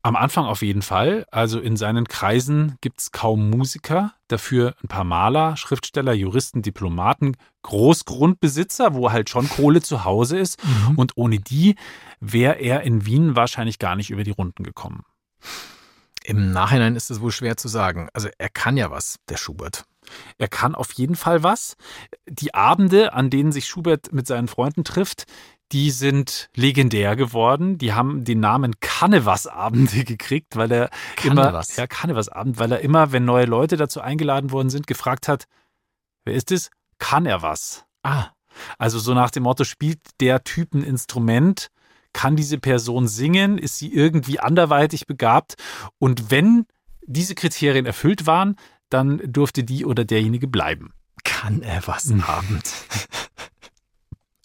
Am 0.02 0.16
Anfang 0.16 0.46
auf 0.46 0.64
jeden 0.64 0.82
Fall. 0.82 1.26
Also 1.32 1.60
in 1.60 1.78
seinen 1.78 2.08
Kreisen 2.08 2.78
gibt 2.82 3.00
es 3.00 3.12
kaum 3.12 3.50
Musiker, 3.50 4.14
dafür 4.28 4.74
ein 4.84 4.88
paar 4.88 5.04
Maler, 5.04 5.56
Schriftsteller, 5.56 6.14
Juristen, 6.14 6.62
Diplomaten, 6.62 7.38
Großgrundbesitzer, 7.62 8.96
wo 8.96 9.12
halt 9.12 9.30
schon 9.30 9.48
Kohle 9.48 9.82
zu 9.82 10.04
Hause 10.04 10.38
ist. 10.38 10.60
Und 10.96 11.14
ohne 11.16 11.40
die 11.40 11.76
wäre 12.20 12.56
er 12.56 12.82
in 12.82 13.06
Wien 13.06 13.36
wahrscheinlich 13.36 13.80
gar 13.80 13.96
nicht 13.96 14.10
über 14.10 14.24
die 14.24 14.32
Runden 14.32 14.64
gekommen. 14.64 15.04
Im 16.28 16.52
Nachhinein 16.52 16.96
ist 16.96 17.10
es 17.12 17.22
wohl 17.22 17.32
schwer 17.32 17.58
zu 17.58 17.68
sagen. 17.68 18.10
Also 18.14 18.30
er 18.38 18.50
kann 18.50 18.78
ja 18.78 18.92
was, 18.92 19.18
der 19.30 19.38
Schubert. 19.38 19.86
Er 20.38 20.48
kann 20.48 20.76
auf 20.76 20.92
jeden 20.94 21.16
Fall 21.16 21.44
was. 21.44 21.76
Die 22.28 22.54
Abende, 22.54 23.14
an 23.14 23.30
denen 23.30 23.52
sich 23.52 23.68
Schubert 23.68 24.12
mit 24.14 24.28
seinen 24.28 24.48
Freunden 24.48 24.84
trifft, 24.84 25.26
die 25.72 25.90
sind 25.90 26.50
legendär 26.56 27.16
geworden. 27.16 27.78
Die 27.80 27.94
haben 27.94 28.24
den 28.24 28.40
Namen 28.40 28.76
Kannevas-Abende 28.80 30.04
gekriegt, 30.06 30.56
weil 30.56 30.72
er 30.72 30.90
immer, 31.24 31.44
Kannevas? 31.44 31.76
ja, 31.76 31.88
Kannevas-Abend, 31.88 32.60
weil 32.60 32.72
er 32.72 32.82
immer, 32.82 33.12
wenn 33.12 33.26
neue 33.26 33.46
Leute 33.46 33.78
dazu 33.78 34.00
eingeladen 34.02 34.52
worden 34.52 34.70
sind, 34.70 34.86
gefragt 34.88 35.28
hat, 35.28 35.46
wer 36.24 36.36
ist 36.36 36.52
es? 36.52 36.70
Kann 37.00 37.26
er 37.26 37.42
was? 37.42 37.86
Ah, 38.04 38.28
Also 38.78 39.00
so 39.00 39.14
nach 39.16 39.32
dem 39.32 39.44
Motto, 39.44 39.64
spielt 39.64 40.00
der 40.22 40.44
Typ 40.44 40.74
ein 40.76 40.84
Instrument? 40.84 41.70
Kann 42.16 42.38
diese 42.38 42.58
Person 42.60 43.10
singen? 43.10 43.58
Ist 43.58 43.78
sie 43.78 43.94
irgendwie 43.94 44.40
anderweitig 44.40 45.06
begabt? 45.06 45.56
Und 46.00 46.32
wenn 46.32 46.66
diese 47.06 47.36
Kriterien 47.36 47.86
erfüllt 47.86 48.26
waren, 48.26 48.56
dann 48.90 49.20
durfte 49.26 49.66
die 49.66 49.84
oder 49.86 50.06
derjenige 50.06 50.48
bleiben. 50.48 50.94
kann 51.26 51.62
er 51.62 51.86
was 51.88 52.06
Mhm. 52.06 52.22
Abend. 52.24 52.64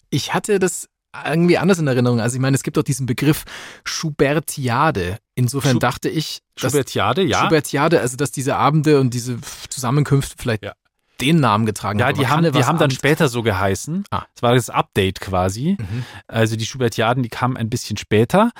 Ich 0.09 0.33
hatte 0.33 0.59
das 0.59 0.89
irgendwie 1.25 1.57
anders 1.57 1.79
in 1.79 1.87
Erinnerung. 1.87 2.19
Also 2.19 2.35
ich 2.35 2.41
meine, 2.41 2.55
es 2.55 2.63
gibt 2.63 2.75
doch 2.77 2.83
diesen 2.83 3.05
Begriff 3.05 3.45
Schubertiade. 3.85 5.17
Insofern 5.35 5.73
Schub- 5.73 5.79
dachte 5.81 6.09
ich, 6.09 6.39
dass 6.59 6.71
Schubertiade, 6.73 7.21
ja. 7.23 7.41
Schubertiade, 7.43 8.01
also 8.01 8.17
dass 8.17 8.31
diese 8.31 8.55
Abende 8.57 8.99
und 8.99 9.13
diese 9.13 9.37
Zusammenkünfte 9.69 10.35
vielleicht 10.37 10.63
Ja. 10.63 10.73
Den 11.21 11.39
Namen 11.39 11.65
getragen 11.65 11.99
Ja, 11.99 12.07
haben. 12.07 12.15
die 12.15 12.25
Aber 12.25 12.35
haben, 12.35 12.51
die 12.51 12.63
haben 12.65 12.77
dann 12.79 12.91
später 12.91 13.29
so 13.29 13.43
geheißen. 13.43 14.03
Ah. 14.09 14.23
Das 14.33 14.41
war 14.43 14.55
das 14.55 14.69
Update 14.69 15.21
quasi. 15.21 15.77
Mhm. 15.79 16.03
Also 16.27 16.55
die 16.55 16.65
Schubertiaden, 16.65 17.23
die 17.23 17.29
kamen 17.29 17.57
ein 17.57 17.69
bisschen 17.69 17.97
später. 17.97 18.51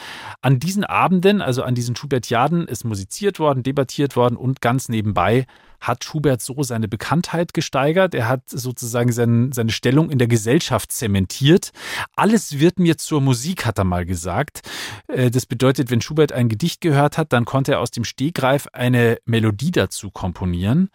An 0.42 0.60
diesen 0.60 0.84
Abenden, 0.84 1.42
also 1.42 1.64
an 1.64 1.76
diesen 1.76 1.96
Schubertiaden, 1.96 2.68
ist 2.68 2.84
musiziert 2.86 3.40
worden, 3.40 3.64
debattiert 3.64 4.16
worden 4.16 4.36
und 4.38 4.62
ganz 4.62 4.88
nebenbei 4.90 5.46
hat 5.80 6.04
Schubert 6.04 6.44
so 6.44 6.62
seine 6.62 6.88
Bekanntheit 6.88 7.56
gesteigert. 7.56 8.14
Er 8.14 8.28
hat 8.28 8.44
sozusagen 8.48 9.12
sein, 9.12 9.52
seine 9.52 9.72
Stellung 9.72 10.12
in 10.12 10.20
der 10.20 10.28
Gesellschaft 10.28 10.92
zementiert. 10.92 11.72
Alles 12.16 12.60
wird 12.60 12.78
mir 12.78 13.00
zur 13.00 13.20
Musik, 13.20 13.66
hat 13.66 13.80
er 13.80 13.84
mal 13.84 14.06
gesagt. 14.06 14.62
Äh, 15.08 15.32
Das 15.32 15.48
bedeutet, 15.48 15.90
wenn 15.90 16.00
Schubert 16.02 16.34
ein 16.34 16.50
Gedicht 16.50 16.82
gehört 16.82 17.18
hat, 17.18 17.34
dann 17.34 17.46
konnte 17.46 17.72
er 17.72 17.80
aus 17.80 17.90
dem 17.90 18.04
Stegreif 18.04 18.68
eine 18.74 19.18
Melodie 19.26 19.72
dazu 19.72 20.12
komponieren. 20.12 20.92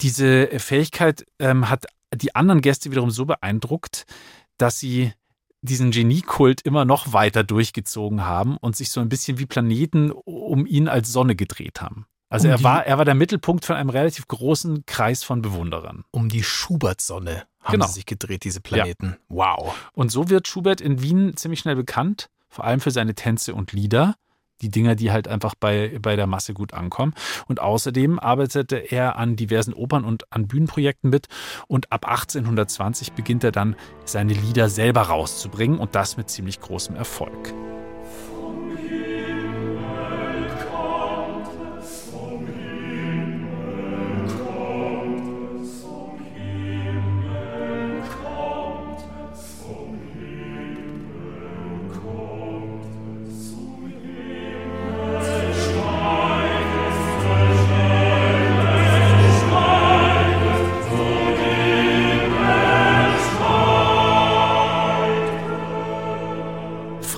Diese 0.00 0.48
Fähigkeit 0.58 1.24
ähm, 1.38 1.68
hat 1.68 1.86
die 2.14 2.34
anderen 2.34 2.60
Gäste 2.60 2.90
wiederum 2.90 3.10
so 3.10 3.24
beeindruckt, 3.24 4.04
dass 4.58 4.78
sie 4.78 5.12
diesen 5.62 5.92
Geniekult 5.92 6.60
immer 6.62 6.84
noch 6.84 7.12
weiter 7.12 7.44
durchgezogen 7.44 8.24
haben 8.24 8.56
und 8.56 8.74
sich 8.76 8.90
so 8.90 9.00
ein 9.00 9.08
bisschen 9.08 9.38
wie 9.38 9.46
Planeten 9.46 10.10
um 10.10 10.66
ihn 10.66 10.88
als 10.88 11.12
Sonne 11.12 11.36
gedreht 11.36 11.80
haben. 11.80 12.06
Also 12.28 12.48
Um 12.48 12.54
er 12.54 12.62
war, 12.62 12.86
er 12.86 12.98
war 12.98 13.04
der 13.04 13.14
Mittelpunkt 13.14 13.64
von 13.64 13.76
einem 13.76 13.90
relativ 13.90 14.26
großen 14.26 14.84
Kreis 14.86 15.22
von 15.22 15.40
Bewunderern. 15.42 16.04
Um 16.10 16.28
die 16.28 16.42
Schubert-Sonne 16.42 17.44
haben 17.60 17.72
Genau. 17.72 17.86
sie 17.86 17.92
sich 17.92 18.06
gedreht, 18.06 18.42
diese 18.44 18.60
Planeten. 18.60 19.16
Wow. 19.28 19.74
Und 19.92 20.10
so 20.10 20.28
wird 20.30 20.48
Schubert 20.48 20.80
in 20.80 21.00
Wien 21.02 21.36
ziemlich 21.36 21.60
schnell 21.60 21.76
bekannt, 21.76 22.28
vor 22.48 22.64
allem 22.64 22.80
für 22.80 22.90
seine 22.90 23.14
Tänze 23.14 23.54
und 23.54 23.72
Lieder. 23.72 24.16
Die 24.62 24.70
Dinger, 24.70 24.94
die 24.94 25.12
halt 25.12 25.28
einfach 25.28 25.54
bei, 25.54 25.98
bei 26.00 26.16
der 26.16 26.26
Masse 26.26 26.54
gut 26.54 26.72
ankommen. 26.72 27.14
Und 27.46 27.60
außerdem 27.60 28.18
arbeitete 28.18 28.76
er 28.76 29.16
an 29.16 29.36
diversen 29.36 29.74
Opern 29.74 30.04
und 30.04 30.32
an 30.32 30.46
Bühnenprojekten 30.46 31.10
mit. 31.10 31.28
Und 31.66 31.92
ab 31.92 32.06
1820 32.06 33.12
beginnt 33.12 33.44
er 33.44 33.52
dann, 33.52 33.76
seine 34.04 34.32
Lieder 34.32 34.68
selber 34.68 35.02
rauszubringen 35.02 35.78
und 35.78 35.94
das 35.94 36.16
mit 36.16 36.30
ziemlich 36.30 36.60
großem 36.60 36.96
Erfolg. 36.96 37.52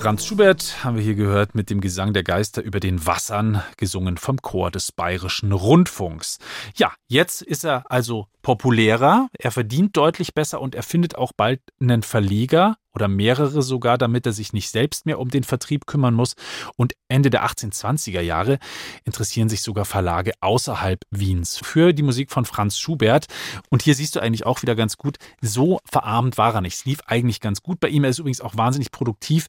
Franz 0.05 0.23
Schubert 0.23 0.83
haben 0.83 0.97
wir 0.97 1.03
hier 1.03 1.15
gehört 1.15 1.55
mit 1.55 1.71
dem 1.71 1.81
Gesang 1.81 2.13
der 2.13 2.21
Geister 2.21 2.61
über 2.61 2.79
den 2.79 3.07
Wassern, 3.07 3.63
gesungen 3.77 4.17
vom 4.17 4.39
Chor 4.39 4.69
des 4.69 4.91
Bayerischen 4.91 5.51
Rundfunks. 5.51 6.37
Ja, 6.75 6.93
jetzt 7.07 7.41
ist 7.41 7.65
er 7.65 7.89
also 7.89 8.27
populärer, 8.43 9.29
er 9.33 9.49
verdient 9.49 9.97
deutlich 9.97 10.35
besser 10.35 10.61
und 10.61 10.75
er 10.75 10.83
findet 10.83 11.15
auch 11.15 11.31
bald 11.35 11.59
einen 11.81 12.03
Verleger 12.03 12.77
oder 12.95 13.07
mehrere 13.07 13.61
sogar, 13.61 13.97
damit 13.97 14.25
er 14.25 14.33
sich 14.33 14.53
nicht 14.53 14.69
selbst 14.69 15.05
mehr 15.05 15.19
um 15.19 15.29
den 15.29 15.43
Vertrieb 15.43 15.85
kümmern 15.85 16.13
muss. 16.13 16.35
Und 16.75 16.93
Ende 17.07 17.29
der 17.29 17.45
1820er 17.45 18.21
Jahre 18.21 18.59
interessieren 19.03 19.49
sich 19.49 19.61
sogar 19.61 19.85
Verlage 19.85 20.31
außerhalb 20.39 21.01
Wiens 21.11 21.57
für 21.57 21.93
die 21.93 22.03
Musik 22.03 22.31
von 22.31 22.45
Franz 22.45 22.77
Schubert. 22.77 23.25
Und 23.69 23.83
hier 23.83 23.95
siehst 23.95 24.15
du 24.15 24.19
eigentlich 24.19 24.45
auch 24.45 24.61
wieder 24.61 24.75
ganz 24.75 24.97
gut, 24.97 25.17
so 25.41 25.79
verarmt 25.85 26.37
war 26.37 26.55
er 26.55 26.61
nicht. 26.61 26.75
Es 26.75 26.85
lief 26.85 26.99
eigentlich 27.05 27.41
ganz 27.41 27.61
gut 27.61 27.79
bei 27.79 27.89
ihm. 27.89 28.03
Er 28.03 28.09
ist 28.09 28.19
übrigens 28.19 28.41
auch 28.41 28.57
wahnsinnig 28.57 28.91
produktiv. 28.91 29.47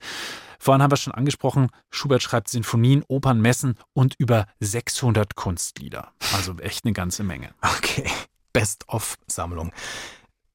Vorhin 0.59 0.83
haben 0.83 0.91
wir 0.91 0.97
schon 0.97 1.15
angesprochen, 1.15 1.69
Schubert 1.91 2.23
schreibt 2.23 2.49
Sinfonien, 2.49 3.05
Opern, 3.09 3.41
Messen 3.41 3.77
und 3.93 4.15
über 4.19 4.47
600 4.61 5.35
Kunstlieder. 5.37 6.13
Also 6.35 6.57
echt 6.59 6.85
eine 6.85 6.95
ganze 6.95 7.25
Menge. 7.25 7.51
Okay. 7.61 8.11
Best-of-Sammlung. 8.53 9.73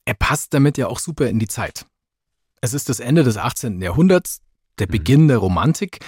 Er 0.06 0.16
passt 0.16 0.54
damit 0.56 0.78
ja 0.78 0.88
auch 0.88 0.98
super 0.98 1.30
in 1.30 1.38
die 1.38 1.48
Zeit. 1.48 1.86
Es 2.62 2.74
ist 2.74 2.90
das 2.90 3.00
Ende 3.00 3.24
des 3.24 3.38
18. 3.38 3.82
Jahrhunderts, 3.82 4.40
der 4.80 4.88
Mhm. 4.88 4.92
Beginn 4.92 5.28
der 5.28 5.38
Romantik. 5.38 6.00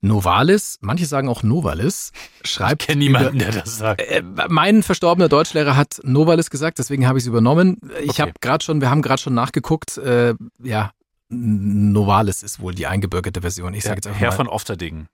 Novalis, 0.00 0.78
manche 0.80 1.06
sagen 1.06 1.28
auch 1.28 1.42
Novalis, 1.42 2.12
schreibt. 2.44 2.82
Ich 2.82 2.86
kenne 2.86 3.00
niemanden, 3.00 3.40
der 3.40 3.50
das 3.50 3.78
sagt. 3.78 4.00
Äh, 4.00 4.22
mein 4.48 4.84
verstorbener 4.84 5.28
Deutschlehrer 5.28 5.74
hat 5.74 5.98
Novalis 6.04 6.50
gesagt, 6.50 6.78
deswegen 6.78 7.08
habe 7.08 7.18
ich 7.18 7.24
es 7.24 7.28
übernommen. 7.28 7.80
Ich 8.02 8.10
Okay. 8.10 8.22
habe 8.22 8.32
gerade 8.40 8.64
schon, 8.64 8.80
wir 8.80 8.90
haben 8.90 9.02
gerade 9.02 9.20
schon 9.20 9.34
nachgeguckt. 9.34 9.98
Äh, 9.98 10.34
ja, 10.62 10.92
Novalis 11.30 12.44
ist 12.44 12.60
wohl 12.60 12.74
die 12.74 12.86
eingebürgerte 12.86 13.40
Version. 13.40 13.74
Ich 13.74 13.82
sage 13.82 13.96
jetzt 13.96 14.06
einfach 14.06 14.20
Herr 14.20 14.30
mal. 14.30 14.36
von 14.36 14.46
Ofterdingen. 14.48 15.08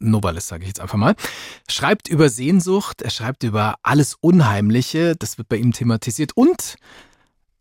Novalis, 0.00 0.48
sage 0.48 0.62
ich 0.62 0.68
jetzt 0.68 0.80
einfach 0.80 0.98
mal, 0.98 1.14
schreibt 1.70 2.08
über 2.08 2.28
Sehnsucht, 2.28 3.02
er 3.02 3.10
schreibt 3.10 3.42
über 3.42 3.76
alles 3.82 4.16
Unheimliche, 4.20 5.14
das 5.16 5.38
wird 5.38 5.48
bei 5.48 5.56
ihm 5.56 5.72
thematisiert 5.72 6.32
und 6.36 6.76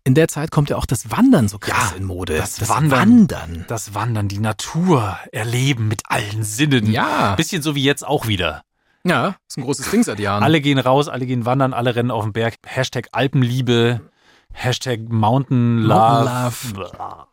in 0.05 0.13
der 0.15 0.27
Zeit 0.29 0.51
kommt 0.51 0.69
ja 0.69 0.77
auch 0.77 0.85
das 0.85 1.11
Wandern 1.11 1.47
so 1.49 1.57
krass 1.59 1.91
Ja, 1.91 1.97
in 1.97 2.05
Mode. 2.05 2.37
das 2.37 2.69
Wandern. 2.69 2.99
Wandern. 2.99 3.65
Das 3.67 3.93
Wandern, 3.93 4.27
die 4.29 4.37
Natur 4.39 5.17
erleben 5.33 5.87
mit 5.89 6.03
allen 6.07 6.43
Sinnen. 6.43 6.89
Ja, 6.91 7.35
Bisschen 7.35 7.61
so 7.61 7.75
wie 7.75 7.83
jetzt 7.83 8.05
auch 8.07 8.27
wieder. 8.27 8.61
ja, 9.03 9.35
ist 9.47 9.57
ein 9.57 9.63
großes 9.63 9.89
Ding 9.91 10.03
seit 10.03 10.19
Jahren. 10.19 10.43
Alle 10.43 10.61
gehen 10.61 10.79
raus, 10.79 11.07
alle 11.09 11.25
gehen 11.25 11.45
wandern, 11.45 11.73
alle 11.73 11.95
rennen 11.95 12.11
auf 12.11 12.23
den 12.23 12.33
Berg. 12.33 12.55
Hashtag 12.65 13.09
Alpenliebe, 13.11 13.99
Hashtag 14.53 15.01
Mountain 15.09 15.79
Love. 15.79 16.53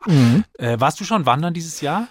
Mhm. 0.07 0.45
Äh, 0.59 0.81
warst 0.81 0.99
du 1.01 1.05
schon 1.05 1.25
wandern 1.27 1.55
dieses 1.55 1.81
Jahr? 1.83 2.09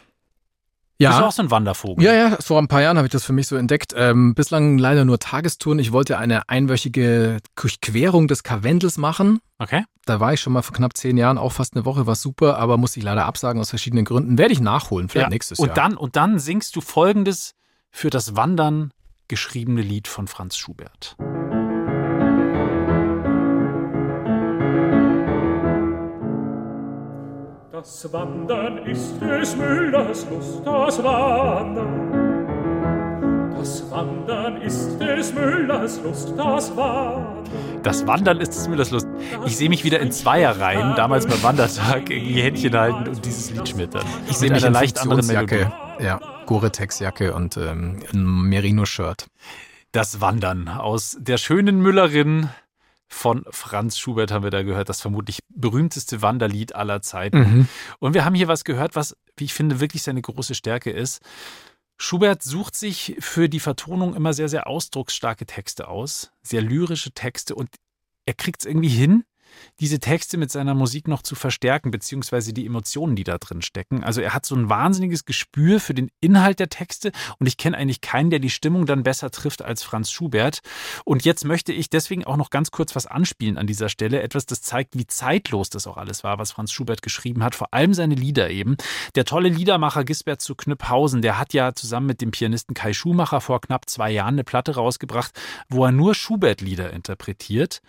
Bist 1.09 1.17
du 1.17 1.21
Ja. 1.21 1.27
auch 1.27 1.31
so 1.31 1.41
ein 1.41 1.51
Wandervogel? 1.51 2.03
Ja, 2.05 2.13
ja, 2.13 2.37
vor 2.39 2.59
ein 2.59 2.67
paar 2.67 2.81
Jahren 2.81 2.97
habe 2.97 3.07
ich 3.07 3.11
das 3.11 3.23
für 3.23 3.33
mich 3.33 3.47
so 3.47 3.55
entdeckt. 3.55 3.93
Ähm, 3.95 4.33
bislang 4.35 4.77
leider 4.77 5.03
nur 5.05 5.19
Tagestouren. 5.19 5.79
Ich 5.79 5.91
wollte 5.91 6.17
eine 6.17 6.47
einwöchige 6.49 7.39
Durchquerung 7.55 8.27
des 8.27 8.43
Karwendels 8.43 8.97
machen. 8.97 9.39
Okay. 9.59 9.83
Da 10.05 10.19
war 10.19 10.33
ich 10.33 10.41
schon 10.41 10.53
mal 10.53 10.61
vor 10.61 10.75
knapp 10.75 10.97
zehn 10.97 11.17
Jahren, 11.17 11.37
auch 11.37 11.51
fast 11.51 11.75
eine 11.75 11.85
Woche, 11.85 12.07
war 12.07 12.15
super, 12.15 12.57
aber 12.57 12.77
musste 12.77 12.99
ich 12.99 13.03
leider 13.05 13.25
absagen 13.25 13.59
aus 13.61 13.69
verschiedenen 13.69 14.05
Gründen. 14.05 14.37
Werde 14.37 14.53
ich 14.53 14.59
nachholen, 14.61 15.09
vielleicht 15.09 15.25
Ja. 15.27 15.29
nächstes 15.29 15.59
und 15.59 15.67
Jahr. 15.67 15.75
Dann, 15.75 15.97
und 15.97 16.15
dann 16.15 16.39
singst 16.39 16.75
du 16.75 16.81
folgendes 16.81 17.53
für 17.91 18.09
das 18.09 18.35
Wandern 18.35 18.91
geschriebene 19.27 19.81
Lied 19.81 20.07
von 20.07 20.27
Franz 20.27 20.57
Schubert. 20.57 21.15
Das 27.81 28.13
Wandern 28.13 28.77
ist 28.85 29.19
des 29.19 29.55
Müllers 29.55 30.27
Lust, 30.29 30.61
das 30.63 31.03
Wandern. 31.03 32.45
Das 33.57 33.89
Wandern 33.89 34.61
ist 34.61 34.99
des 34.99 35.33
Müllers 35.33 35.99
Lust, 36.03 36.31
das 36.37 36.77
Wandern. 36.77 37.43
Das 37.81 38.05
Wandern 38.05 38.39
ist 38.39 38.53
es 38.53 38.67
mir 38.67 38.75
das 38.75 38.91
Lust. 38.91 39.07
Ich 39.47 39.57
sehe 39.57 39.67
mich 39.67 39.83
wieder 39.83 39.99
in 39.99 40.11
Zweierreihen, 40.11 40.95
damals 40.95 41.25
beim 41.25 41.41
Wandertag, 41.41 42.11
irgendwie 42.11 42.43
Händchen 42.43 42.77
halten 42.77 43.07
und 43.07 43.25
dieses 43.25 43.49
Lied 43.49 43.67
schmettern. 43.67 44.05
Ich 44.29 44.37
sehe 44.37 44.51
Mit 44.51 44.57
mich 44.57 44.65
einer 44.67 44.77
in 44.77 44.83
leicht 44.83 45.01
anderen. 45.01 45.25
Melodie. 45.25 45.65
Ja, 45.99 46.19
Gore-Tex-Jacke 46.45 47.33
und 47.33 47.57
ähm, 47.57 48.03
ein 48.13 48.23
Merino-Shirt. 48.23 49.25
Das 49.91 50.21
Wandern 50.21 50.67
aus 50.67 51.17
der 51.19 51.37
schönen 51.37 51.81
Müllerin 51.81 52.49
von 53.13 53.45
Franz 53.49 53.97
Schubert 53.97 54.31
haben 54.31 54.43
wir 54.43 54.51
da 54.51 54.63
gehört, 54.63 54.87
das 54.87 55.01
vermutlich 55.01 55.39
berühmteste 55.49 56.21
Wanderlied 56.21 56.75
aller 56.75 57.01
Zeiten. 57.01 57.39
Mhm. 57.39 57.67
Und 57.99 58.13
wir 58.13 58.23
haben 58.23 58.35
hier 58.35 58.47
was 58.47 58.63
gehört, 58.63 58.95
was, 58.95 59.17
wie 59.35 59.43
ich 59.43 59.53
finde, 59.53 59.81
wirklich 59.81 60.01
seine 60.01 60.21
große 60.21 60.55
Stärke 60.55 60.91
ist. 60.91 61.21
Schubert 61.97 62.41
sucht 62.41 62.75
sich 62.75 63.17
für 63.19 63.49
die 63.49 63.59
Vertonung 63.59 64.15
immer 64.15 64.33
sehr, 64.33 64.47
sehr 64.47 64.65
ausdrucksstarke 64.65 65.45
Texte 65.45 65.89
aus, 65.89 66.31
sehr 66.41 66.61
lyrische 66.61 67.11
Texte 67.11 67.53
und 67.53 67.69
er 68.25 68.33
kriegt 68.33 68.61
es 68.61 68.65
irgendwie 68.65 68.89
hin, 68.89 69.23
diese 69.79 69.99
Texte 69.99 70.37
mit 70.37 70.51
seiner 70.51 70.73
Musik 70.73 71.07
noch 71.07 71.21
zu 71.21 71.35
verstärken, 71.35 71.91
beziehungsweise 71.91 72.53
die 72.53 72.65
Emotionen, 72.65 73.15
die 73.15 73.23
da 73.23 73.37
drin 73.37 73.61
stecken. 73.61 74.03
Also 74.03 74.21
er 74.21 74.33
hat 74.33 74.45
so 74.45 74.55
ein 74.55 74.69
wahnsinniges 74.69 75.25
Gespür 75.25 75.79
für 75.79 75.93
den 75.93 76.11
Inhalt 76.21 76.59
der 76.59 76.69
Texte 76.69 77.11
und 77.39 77.47
ich 77.47 77.57
kenne 77.57 77.77
eigentlich 77.77 78.01
keinen, 78.01 78.29
der 78.29 78.39
die 78.39 78.49
Stimmung 78.49 78.85
dann 78.85 79.03
besser 79.03 79.31
trifft 79.31 79.61
als 79.61 79.83
Franz 79.83 80.11
Schubert. 80.11 80.59
Und 81.05 81.25
jetzt 81.25 81.45
möchte 81.45 81.73
ich 81.73 81.89
deswegen 81.89 82.25
auch 82.25 82.37
noch 82.37 82.49
ganz 82.49 82.71
kurz 82.71 82.95
was 82.95 83.07
anspielen 83.07 83.57
an 83.57 83.67
dieser 83.67 83.89
Stelle. 83.89 84.21
Etwas, 84.21 84.45
das 84.45 84.61
zeigt, 84.61 84.97
wie 84.97 85.07
zeitlos 85.07 85.69
das 85.69 85.87
auch 85.87 85.97
alles 85.97 86.23
war, 86.23 86.37
was 86.37 86.51
Franz 86.51 86.71
Schubert 86.71 87.01
geschrieben 87.01 87.43
hat. 87.43 87.55
Vor 87.55 87.73
allem 87.73 87.93
seine 87.93 88.15
Lieder 88.15 88.49
eben. 88.49 88.77
Der 89.15 89.25
tolle 89.25 89.49
Liedermacher 89.49 90.03
Gisbert 90.03 90.41
zu 90.41 90.55
Knüpphausen, 90.55 91.21
der 91.21 91.37
hat 91.37 91.53
ja 91.53 91.73
zusammen 91.73 92.07
mit 92.07 92.21
dem 92.21 92.31
Pianisten 92.31 92.73
Kai 92.73 92.93
Schumacher 92.93 93.41
vor 93.41 93.61
knapp 93.61 93.89
zwei 93.89 94.11
Jahren 94.11 94.35
eine 94.35 94.43
Platte 94.43 94.75
rausgebracht, 94.75 95.31
wo 95.69 95.85
er 95.85 95.91
nur 95.91 96.15
Schubert-Lieder 96.15 96.91
interpretiert 96.91 97.81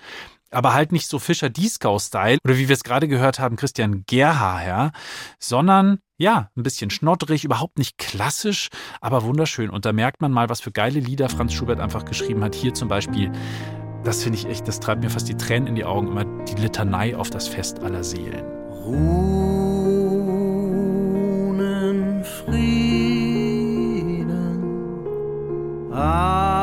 aber 0.52 0.74
halt 0.74 0.92
nicht 0.92 1.08
so 1.08 1.18
Fischer-Dieskau-Style 1.18 2.38
oder 2.44 2.56
wie 2.58 2.68
wir 2.68 2.74
es 2.74 2.84
gerade 2.84 3.08
gehört 3.08 3.38
haben, 3.38 3.56
Christian 3.56 4.04
Gerhaher, 4.06 4.92
sondern 5.38 5.98
ja, 6.18 6.50
ein 6.56 6.62
bisschen 6.62 6.90
schnoddrig, 6.90 7.44
überhaupt 7.44 7.78
nicht 7.78 7.98
klassisch, 7.98 8.68
aber 9.00 9.24
wunderschön. 9.24 9.70
Und 9.70 9.84
da 9.84 9.92
merkt 9.92 10.20
man 10.20 10.30
mal, 10.30 10.48
was 10.48 10.60
für 10.60 10.70
geile 10.70 11.00
Lieder 11.00 11.28
Franz 11.28 11.52
Schubert 11.52 11.80
einfach 11.80 12.04
geschrieben 12.04 12.44
hat. 12.44 12.54
Hier 12.54 12.74
zum 12.74 12.86
Beispiel, 12.88 13.32
das 14.04 14.22
finde 14.22 14.38
ich 14.38 14.46
echt, 14.46 14.68
das 14.68 14.78
treibt 14.78 15.02
mir 15.02 15.10
fast 15.10 15.28
die 15.28 15.36
Tränen 15.36 15.66
in 15.66 15.74
die 15.74 15.84
Augen, 15.84 16.06
immer 16.08 16.24
die 16.44 16.54
Litanei 16.54 17.16
auf 17.16 17.30
das 17.30 17.48
Fest 17.48 17.80
aller 17.80 18.04
Seelen. 18.04 18.44
Ruhen 18.70 19.32
Frieden, 22.24 23.32
alle 25.92 26.61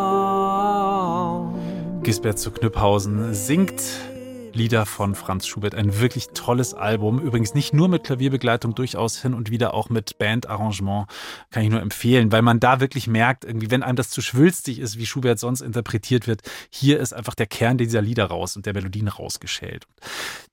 Gisbert 2.03 2.37
zu 2.37 2.51
Knüpphausen 2.51 3.33
singt 3.33 3.81
Lieder 4.59 4.85
von 4.85 5.15
Franz 5.15 5.47
Schubert. 5.47 5.73
Ein 5.73 6.01
wirklich 6.01 6.27
tolles 6.33 6.73
Album. 6.73 7.19
Übrigens 7.19 7.53
nicht 7.53 7.73
nur 7.73 7.87
mit 7.87 8.03
Klavierbegleitung, 8.03 8.75
durchaus 8.75 9.21
hin 9.21 9.33
und 9.33 9.49
wieder 9.49 9.73
auch 9.73 9.89
mit 9.89 10.17
Bandarrangement. 10.17 11.07
Kann 11.49 11.63
ich 11.63 11.69
nur 11.69 11.79
empfehlen, 11.79 12.33
weil 12.33 12.41
man 12.41 12.59
da 12.59 12.81
wirklich 12.81 13.07
merkt, 13.07 13.45
irgendwie, 13.45 13.71
wenn 13.71 13.83
einem 13.83 13.95
das 13.95 14.09
zu 14.09 14.21
schwülstig 14.21 14.79
ist, 14.79 14.97
wie 14.97 15.05
Schubert 15.05 15.39
sonst 15.39 15.61
interpretiert 15.61 16.27
wird, 16.27 16.41
hier 16.69 16.99
ist 16.99 17.13
einfach 17.13 17.35
der 17.35 17.47
Kern 17.47 17.77
dieser 17.77 18.01
Lieder 18.01 18.25
raus 18.25 18.57
und 18.57 18.65
der 18.65 18.73
Melodien 18.73 19.07
rausgeschält. 19.07 19.87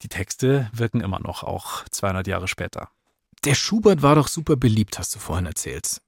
Die 0.03 0.09
Texte 0.09 0.71
wirken 0.73 1.01
immer 1.01 1.19
noch, 1.19 1.43
auch 1.43 1.83
200 1.91 2.29
Jahre 2.29 2.47
später. 2.47 2.91
Der 3.45 3.57
Schubert 3.57 4.03
war 4.03 4.15
doch 4.15 4.29
super 4.29 4.55
beliebt, 4.55 5.01
hast 5.01 5.17
du 5.17 5.19
vorhin 5.19 5.47
erzählt. 5.47 6.01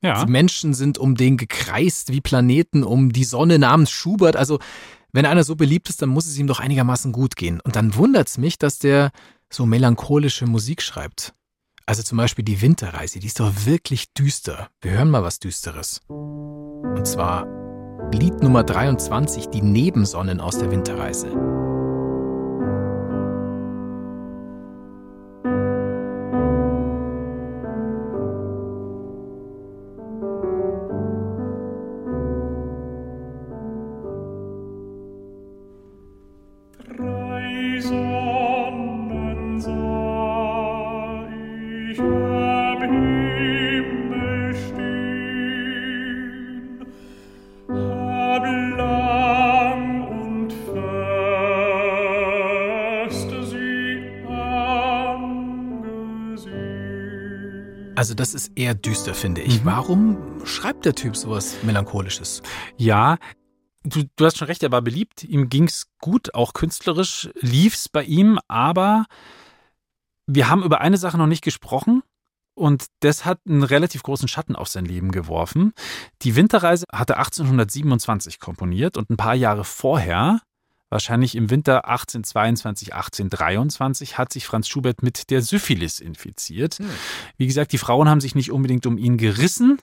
Ja. 0.00 0.24
Die 0.24 0.30
Menschen 0.30 0.74
sind 0.74 0.96
um 0.96 1.16
den 1.16 1.36
gekreist 1.36 2.12
wie 2.12 2.20
Planeten 2.20 2.84
um 2.84 3.12
die 3.12 3.24
Sonne 3.24 3.58
namens 3.58 3.90
Schubert. 3.90 4.36
Also, 4.36 4.60
wenn 5.12 5.26
einer 5.26 5.44
so 5.44 5.56
beliebt 5.56 5.88
ist, 5.88 6.02
dann 6.02 6.08
muss 6.08 6.26
es 6.26 6.38
ihm 6.38 6.46
doch 6.46 6.60
einigermaßen 6.60 7.12
gut 7.12 7.36
gehen. 7.36 7.60
Und 7.60 7.76
dann 7.76 7.94
wundert 7.94 8.28
es 8.28 8.38
mich, 8.38 8.58
dass 8.58 8.78
der 8.78 9.10
so 9.50 9.66
melancholische 9.66 10.46
Musik 10.46 10.82
schreibt. 10.82 11.34
Also 11.84 12.02
zum 12.02 12.18
Beispiel 12.18 12.44
die 12.44 12.60
Winterreise, 12.60 13.18
die 13.18 13.26
ist 13.26 13.40
doch 13.40 13.52
wirklich 13.66 14.12
düster. 14.14 14.68
Wir 14.80 14.92
hören 14.92 15.10
mal 15.10 15.22
was 15.22 15.38
Düsteres. 15.38 16.00
Und 16.08 17.06
zwar 17.06 17.46
Lied 18.12 18.42
Nummer 18.42 18.62
23, 18.62 19.48
die 19.48 19.62
Nebensonnen 19.62 20.40
aus 20.40 20.58
der 20.58 20.70
Winterreise. 20.70 21.61
Also 58.02 58.14
das 58.14 58.34
ist 58.34 58.50
eher 58.56 58.74
düster, 58.74 59.14
finde 59.14 59.42
ich. 59.42 59.64
Warum 59.64 60.44
schreibt 60.44 60.84
der 60.86 60.96
Typ 60.96 61.16
sowas 61.16 61.58
Melancholisches? 61.62 62.42
Ja, 62.76 63.16
du, 63.84 64.02
du 64.16 64.24
hast 64.26 64.38
schon 64.38 64.48
recht, 64.48 64.64
er 64.64 64.72
war 64.72 64.82
beliebt. 64.82 65.22
Ihm 65.22 65.48
ging's 65.48 65.86
gut, 66.00 66.34
auch 66.34 66.52
künstlerisch 66.52 67.30
lief's 67.38 67.88
bei 67.88 68.02
ihm, 68.02 68.40
aber 68.48 69.04
wir 70.26 70.50
haben 70.50 70.64
über 70.64 70.80
eine 70.80 70.96
Sache 70.96 71.16
noch 71.16 71.28
nicht 71.28 71.44
gesprochen. 71.44 72.02
Und 72.54 72.86
das 72.98 73.24
hat 73.24 73.38
einen 73.48 73.62
relativ 73.62 74.02
großen 74.02 74.26
Schatten 74.26 74.56
auf 74.56 74.66
sein 74.66 74.84
Leben 74.84 75.12
geworfen. 75.12 75.72
Die 76.22 76.34
Winterreise 76.34 76.86
hat 76.92 77.10
er 77.10 77.18
1827 77.18 78.40
komponiert 78.40 78.96
und 78.96 79.10
ein 79.10 79.16
paar 79.16 79.36
Jahre 79.36 79.62
vorher, 79.62 80.40
wahrscheinlich 80.92 81.34
im 81.34 81.50
Winter 81.50 81.88
1822, 81.88 82.94
1823, 82.94 84.18
hat 84.18 84.32
sich 84.32 84.46
Franz 84.46 84.68
Schubert 84.68 85.02
mit 85.02 85.30
der 85.30 85.42
Syphilis 85.42 85.98
infiziert. 85.98 86.78
Wie 87.38 87.46
gesagt, 87.46 87.72
die 87.72 87.78
Frauen 87.78 88.08
haben 88.08 88.20
sich 88.20 88.34
nicht 88.34 88.52
unbedingt 88.52 88.86
um 88.86 88.98
ihn 88.98 89.16
gerissen 89.16 89.78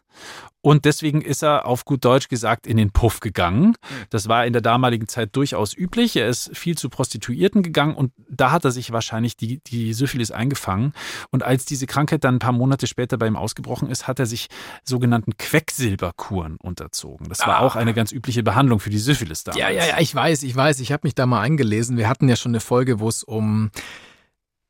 und 0.61 0.85
deswegen 0.85 1.21
ist 1.21 1.41
er 1.43 1.65
auf 1.65 1.85
gut 1.85 2.03
Deutsch 2.05 2.27
gesagt 2.27 2.67
in 2.67 2.77
den 2.77 2.91
Puff 2.91 3.19
gegangen. 3.21 3.75
Das 4.09 4.27
war 4.27 4.45
in 4.45 4.53
der 4.53 4.61
damaligen 4.61 5.07
Zeit 5.07 5.35
durchaus 5.35 5.73
üblich. 5.75 6.15
Er 6.15 6.27
ist 6.27 6.55
viel 6.57 6.77
zu 6.77 6.89
Prostituierten 6.89 7.63
gegangen 7.63 7.95
und 7.95 8.11
da 8.29 8.51
hat 8.51 8.65
er 8.65 8.71
sich 8.71 8.91
wahrscheinlich 8.91 9.37
die, 9.37 9.59
die 9.65 9.93
Syphilis 9.93 10.31
eingefangen. 10.31 10.93
Und 11.31 11.43
als 11.43 11.65
diese 11.65 11.87
Krankheit 11.87 12.23
dann 12.23 12.35
ein 12.35 12.39
paar 12.39 12.51
Monate 12.51 12.87
später 12.87 13.17
bei 13.17 13.27
ihm 13.27 13.35
ausgebrochen 13.37 13.89
ist, 13.89 14.07
hat 14.07 14.19
er 14.19 14.25
sich 14.25 14.47
sogenannten 14.83 15.37
Quecksilberkuren 15.37 16.57
unterzogen. 16.57 17.29
Das 17.29 17.39
war 17.39 17.57
Ah. 17.57 17.59
auch 17.59 17.75
eine 17.75 17.93
ganz 17.93 18.11
übliche 18.11 18.43
Behandlung 18.43 18.79
für 18.79 18.89
die 18.89 18.97
Syphilis 18.99 19.43
damals. 19.43 19.59
Ja, 19.61 19.69
ja, 19.69 19.85
ja, 19.85 19.99
ich 19.99 20.13
weiß, 20.13 20.43
ich 20.43 20.55
weiß. 20.55 20.79
Ich 20.81 20.91
habe 20.91 21.01
mich 21.07 21.15
da 21.15 21.25
mal 21.25 21.41
eingelesen. 21.41 21.97
Wir 21.97 22.09
hatten 22.09 22.27
ja 22.27 22.35
schon 22.35 22.51
eine 22.51 22.59
Folge, 22.59 22.99
wo 22.99 23.07
es 23.07 23.23
um 23.23 23.71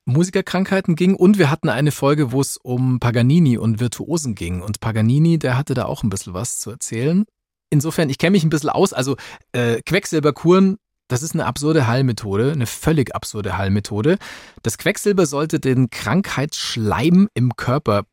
Musikerkrankheiten 0.06 0.96
ging 0.96 1.16
und 1.16 1.38
wir 1.38 1.52
hatten 1.52 1.70
eine 1.70 1.92
Folge, 1.92 2.32
wo 2.32 2.42
es 2.42 2.58
um 2.58 3.00
Paganini 3.00 3.58
und 3.58 3.80
Virtuosen 3.80 4.36
ging. 4.36 4.62
Und 4.62 4.80
Paganini, 4.80 5.38
der 5.38 5.58
hatte 5.58 5.74
da 5.74 5.86
auch 5.86 6.04
ein 6.04 6.10
bisschen 6.10 6.34
was 6.34 6.60
zu 6.60 6.72
erzählen. 6.72 7.26
Insofern, 7.70 8.10
ich 8.10 8.18
kenne 8.18 8.32
mich 8.32 8.44
ein 8.44 8.50
bisschen 8.50 8.70
aus. 8.70 8.94
Also 8.94 9.16
äh, 9.52 9.82
Quecksilberkuren, 9.86 10.78
das 11.08 11.24
ist 11.24 11.34
eine 11.34 11.46
absurde 11.46 11.88
Heilmethode, 11.88 12.52
eine 12.52 12.66
völlig 12.66 13.16
absurde 13.16 13.58
Heilmethode. 13.58 14.18
Das 14.64 14.78
Quecksilber 14.78 15.26
sollte 15.26 15.60
den 15.60 15.90
Krankheitsschleim 15.90 17.30
im 17.34 17.56
Körper 17.56 18.04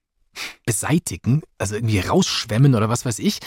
beseitigen, 0.67 1.43
also 1.59 1.75
irgendwie 1.75 2.01
rausschwemmen 2.01 2.75
oder 2.75 2.89
was 2.89 3.05
weiß 3.05 3.19
ich. 3.21 3.39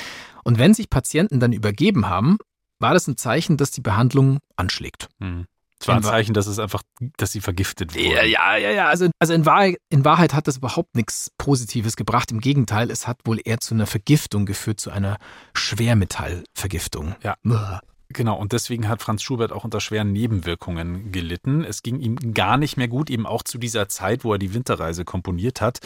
Und 0.43 0.58
wenn 0.58 0.73
sich 0.73 0.89
Patienten 0.89 1.39
dann 1.39 1.54
übergeben 1.54 2.10
haben, 2.10 2.38
war 2.80 2.93
das 2.93 3.08
ein 3.08 3.17
Zeichen, 3.17 3.58
dass 3.58 3.71
die 3.71 3.82
Behandlung 3.82 4.39
anschlägt. 4.56 5.10
Hm. 5.19 5.45
Es 5.81 5.87
war 5.87 5.95
ein 5.95 6.03
Zeichen, 6.03 6.33
dass 6.33 6.47
es 6.47 6.59
einfach, 6.59 6.83
dass 7.17 7.31
sie 7.31 7.39
vergiftet 7.39 7.95
wurden. 7.95 8.11
Ja, 8.11 8.23
ja, 8.23 8.57
ja, 8.57 8.71
ja. 8.71 8.87
Also, 8.87 9.09
also 9.17 9.33
in, 9.33 9.45
Wahrheit, 9.45 9.77
in 9.89 10.03
Wahrheit 10.03 10.33
hat 10.33 10.47
das 10.47 10.57
überhaupt 10.57 10.95
nichts 10.95 11.31
Positives 11.37 11.95
gebracht. 11.95 12.31
Im 12.31 12.41
Gegenteil, 12.41 12.91
es 12.91 13.07
hat 13.07 13.19
wohl 13.23 13.39
eher 13.43 13.59
zu 13.59 13.75
einer 13.75 13.85
Vergiftung 13.85 14.45
geführt, 14.45 14.81
zu 14.81 14.91
einer 14.91 15.17
Schwermetallvergiftung. 15.53 17.15
Ja. 17.23 17.35
Uah. 17.45 17.79
Genau, 18.11 18.35
und 18.37 18.53
deswegen 18.53 18.87
hat 18.87 19.03
Franz 19.03 19.21
Schubert 19.21 19.51
auch 19.51 19.63
unter 19.63 19.79
schweren 19.79 20.11
Nebenwirkungen 20.11 21.11
gelitten. 21.11 21.63
Es 21.63 21.83
ging 21.83 21.99
ihm 21.99 22.33
gar 22.33 22.57
nicht 22.57 22.75
mehr 22.75 22.87
gut, 22.87 23.11
eben 23.11 23.27
auch 23.27 23.43
zu 23.43 23.59
dieser 23.59 23.87
Zeit, 23.87 24.23
wo 24.23 24.33
er 24.33 24.39
die 24.39 24.55
Winterreise 24.55 25.05
komponiert 25.05 25.61
hat. 25.61 25.79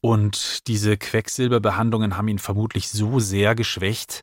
Und 0.00 0.66
diese 0.66 0.96
Quecksilberbehandlungen 0.96 2.16
haben 2.16 2.28
ihn 2.28 2.40
vermutlich 2.40 2.90
so 2.90 3.20
sehr 3.20 3.54
geschwächt, 3.54 4.22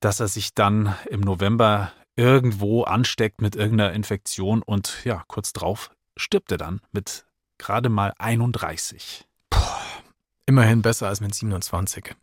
dass 0.00 0.20
er 0.20 0.28
sich 0.28 0.54
dann 0.54 0.94
im 1.10 1.20
November 1.20 1.92
irgendwo 2.18 2.82
ansteckt 2.82 3.40
mit 3.40 3.54
irgendeiner 3.54 3.92
Infektion 3.92 4.60
und 4.62 5.04
ja, 5.04 5.22
kurz 5.28 5.52
drauf 5.52 5.90
stirbt 6.16 6.50
er 6.50 6.58
dann 6.58 6.80
mit 6.90 7.24
gerade 7.58 7.88
mal 7.88 8.12
31. 8.18 9.24
Immerhin 10.46 10.82
besser 10.82 11.06
als 11.08 11.20
mit 11.20 11.34
27. 11.34 12.14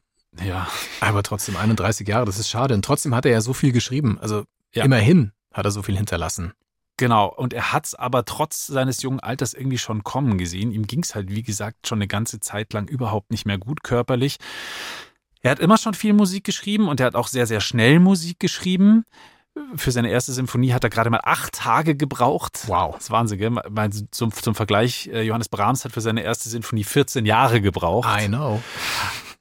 Ja, 0.43 0.67
Aber 0.99 1.23
trotzdem 1.23 1.55
31 1.55 2.07
Jahre, 2.07 2.25
das 2.25 2.39
ist 2.39 2.49
schade. 2.49 2.73
Und 2.73 2.83
trotzdem 2.83 3.15
hat 3.15 3.25
er 3.25 3.31
ja 3.31 3.39
so 3.41 3.53
viel 3.53 3.71
geschrieben. 3.71 4.19
Also 4.19 4.43
Ja. 4.73 4.83
immerhin 4.83 5.31
hat 5.53 5.65
er 5.65 5.71
so 5.71 5.81
viel 5.81 5.95
hinterlassen. 5.95 6.51
Genau, 6.97 7.27
und 7.27 7.53
er 7.53 7.71
hat 7.71 7.85
es 7.85 7.95
aber 7.95 8.25
trotz 8.25 8.67
seines 8.67 9.01
jungen 9.01 9.19
Alters 9.21 9.53
irgendwie 9.53 9.77
schon 9.77 10.03
kommen 10.03 10.37
gesehen. 10.37 10.71
Ihm 10.71 10.87
ging 10.87 11.03
es 11.03 11.15
halt, 11.15 11.29
wie 11.29 11.43
gesagt, 11.43 11.87
schon 11.87 11.99
eine 11.99 12.07
ganze 12.07 12.39
Zeit 12.41 12.73
lang 12.73 12.87
überhaupt 12.89 13.31
nicht 13.31 13.45
mehr 13.45 13.57
gut 13.57 13.83
körperlich. 13.83 14.37
Er 15.41 15.51
hat 15.51 15.59
immer 15.59 15.77
schon 15.77 15.93
viel 15.93 16.13
Musik 16.13 16.43
geschrieben 16.43 16.87
und 16.89 16.99
er 16.99 17.05
hat 17.05 17.15
auch 17.15 17.27
sehr, 17.27 17.47
sehr 17.47 17.61
schnell 17.61 17.99
Musik 17.99 18.39
geschrieben. 18.39 19.05
Für 19.75 19.91
seine 19.91 20.09
erste 20.09 20.33
Symphonie 20.33 20.73
hat 20.73 20.83
er 20.83 20.89
gerade 20.89 21.09
mal 21.09 21.21
acht 21.23 21.53
Tage 21.53 21.95
gebraucht. 21.95 22.63
Wow. 22.67 22.95
Das 22.95 23.05
ist 23.05 23.11
Wahnsinn, 23.11 23.37
gell? 23.37 23.49
Mal 23.49 23.89
Zum, 24.11 24.31
zum 24.33 24.55
Vergleich, 24.55 25.07
äh, 25.07 25.21
Johannes 25.21 25.49
Brahms 25.49 25.85
hat 25.85 25.91
für 25.91 26.01
seine 26.01 26.23
erste 26.23 26.49
Sinfonie 26.49 26.83
14 26.83 27.25
Jahre 27.25 27.61
gebraucht. 27.61 28.07
I 28.21 28.27
know. 28.27 28.61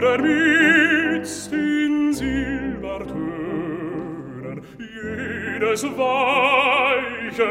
rühren 0.00 0.22
mit 0.22 1.52
den 1.52 2.12
Silbertönen 2.12 4.58
jedes 4.76 5.84
weiche 5.84 7.48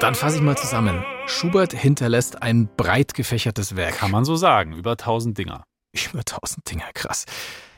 Dann 0.00 0.14
fasse 0.14 0.36
ich 0.36 0.42
mal 0.42 0.56
zusammen. 0.56 1.04
Schubert 1.26 1.74
hinterlässt 1.74 2.42
ein 2.42 2.74
breit 2.74 3.12
gefächertes 3.12 3.76
Werk. 3.76 3.98
Kann 3.98 4.10
man 4.10 4.24
so 4.24 4.34
sagen, 4.34 4.72
über 4.72 4.92
1000 4.92 5.36
Dinger. 5.36 5.62
Über 5.92 6.24
tausend 6.24 6.70
Dinger, 6.70 6.86
krass. 6.94 7.26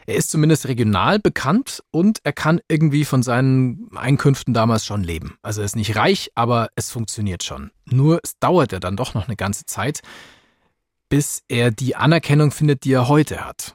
Er 0.06 0.14
ist 0.14 0.30
zumindest 0.30 0.68
regional 0.68 1.18
bekannt 1.18 1.82
und 1.90 2.20
er 2.22 2.32
kann 2.32 2.61
irgendwie 2.68 3.04
von 3.04 3.24
seinen 3.24 3.90
Einkünften 3.96 4.54
damals 4.54 4.87
schon 4.87 5.02
leben. 5.02 5.37
Also 5.42 5.62
er 5.62 5.64
ist 5.64 5.74
nicht 5.74 5.96
reich, 5.96 6.30
aber 6.37 6.68
es 6.76 6.92
funktioniert 6.92 7.42
schon. 7.42 7.72
Nur 7.87 8.20
es 8.22 8.38
dauert 8.38 8.70
ja 8.70 8.78
dann 8.78 8.96
doch 8.96 9.14
noch 9.14 9.26
eine 9.26 9.37
ganze 9.37 9.66
Zeit, 9.66 10.00
bis 11.08 11.42
er 11.48 11.72
die 11.72 11.96
Anerkennung 11.96 12.52
findet, 12.52 12.85
die 12.85 12.92
er 12.92 13.08
heute 13.08 13.44
hat. 13.44 13.74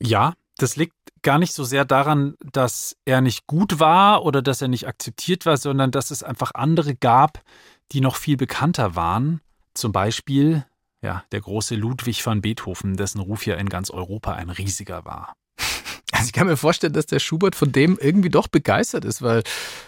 Ja, 0.00 0.32
das 0.58 0.76
liegt 0.76 0.94
gar 1.22 1.38
nicht 1.38 1.52
so 1.52 1.64
sehr 1.64 1.84
daran, 1.84 2.34
dass 2.52 2.96
er 3.04 3.20
nicht 3.20 3.46
gut 3.46 3.78
war 3.78 4.24
oder 4.24 4.42
dass 4.42 4.62
er 4.62 4.68
nicht 4.68 4.86
akzeptiert 4.86 5.46
war, 5.46 5.56
sondern 5.56 5.90
dass 5.90 6.10
es 6.10 6.22
einfach 6.22 6.52
andere 6.54 6.94
gab, 6.94 7.42
die 7.92 8.00
noch 8.00 8.16
viel 8.16 8.36
bekannter 8.36 8.94
waren. 8.94 9.40
Zum 9.74 9.92
Beispiel 9.92 10.64
ja, 11.02 11.24
der 11.30 11.40
große 11.40 11.74
Ludwig 11.74 12.24
van 12.24 12.40
Beethoven, 12.40 12.96
dessen 12.96 13.20
Ruf 13.20 13.46
ja 13.46 13.54
in 13.56 13.68
ganz 13.68 13.90
Europa 13.90 14.32
ein 14.32 14.50
riesiger 14.50 15.04
war. 15.04 15.34
Also 16.16 16.26
ich 16.28 16.32
kann 16.32 16.46
mir 16.46 16.56
vorstellen, 16.56 16.94
dass 16.94 17.06
der 17.06 17.18
Schubert 17.18 17.54
von 17.54 17.72
dem 17.72 17.98
irgendwie 18.00 18.30
doch 18.30 18.48
begeistert 18.48 19.04
ist, 19.04 19.20
weil, 19.20 19.42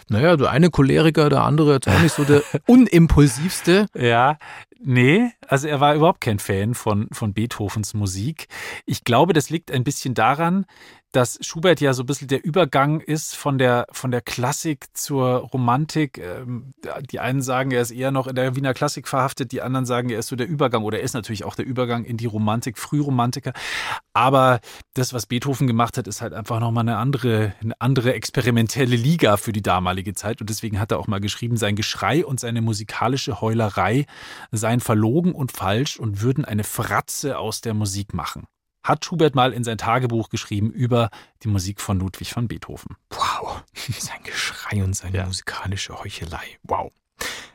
naja, 0.09 0.37
der 0.37 0.51
eine 0.51 0.69
Choleriker, 0.69 1.29
der 1.29 1.41
andere 1.41 1.73
jetzt 1.73 1.87
auch 1.87 1.99
nicht 2.01 2.13
so 2.13 2.23
der 2.23 2.43
unimpulsivste. 2.67 3.87
Ja, 3.95 4.37
nee, 4.79 5.31
also 5.47 5.67
er 5.67 5.79
war 5.79 5.95
überhaupt 5.95 6.21
kein 6.21 6.37
Fan 6.37 6.75
von, 6.75 7.07
von 7.11 7.33
Beethovens 7.33 7.95
Musik. 7.95 8.47
Ich 8.85 9.03
glaube, 9.03 9.33
das 9.33 9.49
liegt 9.49 9.71
ein 9.71 9.83
bisschen 9.83 10.13
daran, 10.13 10.65
dass 11.11 11.39
Schubert 11.41 11.81
ja 11.81 11.93
so 11.93 12.03
ein 12.03 12.05
bisschen 12.05 12.27
der 12.27 12.43
Übergang 12.43 13.01
ist 13.01 13.35
von 13.35 13.57
der, 13.57 13.87
von 13.91 14.11
der 14.11 14.21
Klassik 14.21 14.85
zur 14.93 15.37
Romantik. 15.53 16.19
Ähm, 16.19 16.73
Die 17.11 17.19
einen 17.19 17.41
sagen, 17.41 17.71
er 17.71 17.81
ist 17.81 17.91
eher 17.91 18.11
noch 18.11 18.27
in 18.27 18.35
der 18.35 18.55
Wiener 18.55 18.73
Klassik 18.73 19.07
verhaftet, 19.07 19.51
die 19.51 19.61
anderen 19.61 19.85
sagen, 19.85 20.09
er 20.09 20.19
ist 20.19 20.27
so 20.27 20.35
der 20.35 20.47
Übergang 20.47 20.83
oder 20.83 20.99
er 20.99 21.03
ist 21.03 21.13
natürlich 21.13 21.43
auch 21.43 21.55
der 21.55 21.65
Übergang 21.65 22.05
in 22.05 22.17
die 22.17 22.27
Romantik, 22.27 22.77
Frühromantiker. 22.77 23.53
Aber 24.13 24.59
das, 24.93 25.13
was 25.13 25.25
Beethoven 25.25 25.65
gemacht 25.65 25.97
hat, 25.97 26.07
ist 26.07 26.21
halt 26.21 26.33
einfach 26.33 26.59
nochmal 26.59 26.83
eine 26.83 26.97
andere, 26.97 27.53
eine 27.61 27.79
andere 27.79 28.13
experimentelle 28.13 28.95
Liga 28.95 29.37
für 29.37 29.51
die 29.51 29.61
damalige 29.61 30.13
Zeit. 30.13 30.41
Und 30.41 30.49
deswegen 30.49 30.79
hat 30.79 30.91
er 30.91 30.99
auch 30.99 31.07
mal 31.07 31.19
geschrieben, 31.19 31.57
sein 31.57 31.75
Geschrei 31.75 32.25
und 32.25 32.39
seine 32.39 32.61
musikalische 32.61 33.41
Heulerei 33.41 34.05
seien 34.51 34.79
verlogen 34.79 35.33
und 35.33 35.51
falsch 35.51 35.97
und 35.97 36.21
würden 36.21 36.45
eine 36.45 36.63
Fratze 36.63 37.37
aus 37.39 37.61
der 37.61 37.73
Musik 37.73 38.13
machen 38.13 38.47
hat 38.83 39.05
Schubert 39.05 39.35
mal 39.35 39.53
in 39.53 39.63
sein 39.63 39.77
Tagebuch 39.77 40.29
geschrieben 40.29 40.71
über 40.71 41.09
die 41.43 41.47
Musik 41.47 41.81
von 41.81 41.99
Ludwig 41.99 42.35
van 42.35 42.47
Beethoven. 42.47 42.95
Wow, 43.09 43.63
sein 43.99 44.23
Geschrei 44.23 44.83
und 44.83 44.95
seine 44.95 45.17
ja. 45.17 45.25
musikalische 45.25 45.99
Heuchelei. 45.99 46.57
Wow. 46.63 46.91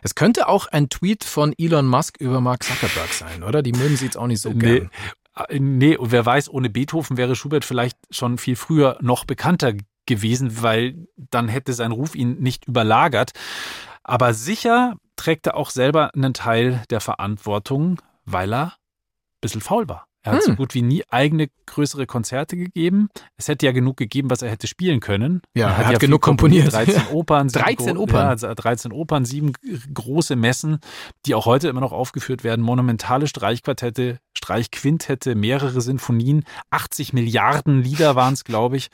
Es 0.02 0.14
könnte 0.14 0.48
auch 0.48 0.66
ein 0.66 0.90
Tweet 0.90 1.24
von 1.24 1.54
Elon 1.56 1.86
Musk 1.86 2.18
über 2.18 2.40
Mark 2.40 2.62
Zuckerberg 2.62 3.08
sein, 3.08 3.42
oder? 3.42 3.62
Die 3.62 3.72
mögen 3.72 3.96
sie 3.96 4.04
jetzt 4.04 4.18
auch 4.18 4.26
nicht 4.26 4.40
so 4.40 4.50
nee. 4.50 4.58
gern. 4.58 4.90
Äh, 5.48 5.58
nee, 5.58 5.96
und 5.96 6.12
wer 6.12 6.26
weiß, 6.26 6.50
ohne 6.50 6.68
Beethoven 6.68 7.16
wäre 7.16 7.34
Schubert 7.34 7.64
vielleicht 7.64 7.96
schon 8.10 8.38
viel 8.38 8.56
früher 8.56 8.98
noch 9.00 9.24
bekannter 9.24 9.72
gewesen, 10.06 10.62
weil 10.62 11.06
dann 11.16 11.48
hätte 11.48 11.72
sein 11.72 11.92
Ruf 11.92 12.14
ihn 12.14 12.40
nicht 12.40 12.66
überlagert. 12.66 13.32
Aber 14.02 14.34
sicher 14.34 14.96
trägt 15.16 15.46
er 15.46 15.56
auch 15.56 15.70
selber 15.70 16.10
einen 16.14 16.34
Teil 16.34 16.82
der 16.90 17.00
Verantwortung, 17.00 18.00
weil 18.24 18.52
er 18.52 18.64
ein 18.66 19.40
bisschen 19.40 19.62
faul 19.62 19.88
war. 19.88 20.06
Er 20.24 20.32
hat 20.32 20.40
hm. 20.40 20.52
so 20.52 20.56
gut 20.56 20.74
wie 20.74 20.80
nie 20.80 21.04
eigene 21.10 21.48
größere 21.66 22.06
Konzerte 22.06 22.56
gegeben. 22.56 23.08
Es 23.36 23.46
hätte 23.48 23.66
ja 23.66 23.72
genug 23.72 23.98
gegeben, 23.98 24.30
was 24.30 24.40
er 24.40 24.50
hätte 24.50 24.66
spielen 24.66 25.00
können. 25.00 25.42
Ja, 25.54 25.66
er, 25.66 25.72
hat, 25.72 25.78
er 25.78 25.86
hat 25.86 25.92
ja 25.92 25.98
genug 25.98 26.22
komponiert. 26.22 26.72
13 26.72 27.08
Opern. 27.12 27.48
13 27.48 27.98
Opern? 27.98 28.38
Ja, 28.38 28.54
13 28.54 28.90
Opern, 28.90 29.26
sieben 29.26 29.52
große 29.92 30.34
Messen, 30.34 30.78
die 31.26 31.34
auch 31.34 31.44
heute 31.44 31.68
immer 31.68 31.80
noch 31.80 31.92
aufgeführt 31.92 32.42
werden. 32.42 32.62
Monumentale 32.62 33.26
Streichquartette, 33.26 34.18
Streichquintette, 34.36 35.34
mehrere 35.34 35.82
Sinfonien. 35.82 36.44
80 36.70 37.12
Milliarden 37.12 37.82
Lieder 37.82 38.16
waren 38.16 38.32
es, 38.32 38.44
glaube 38.44 38.78
ich. 38.78 38.88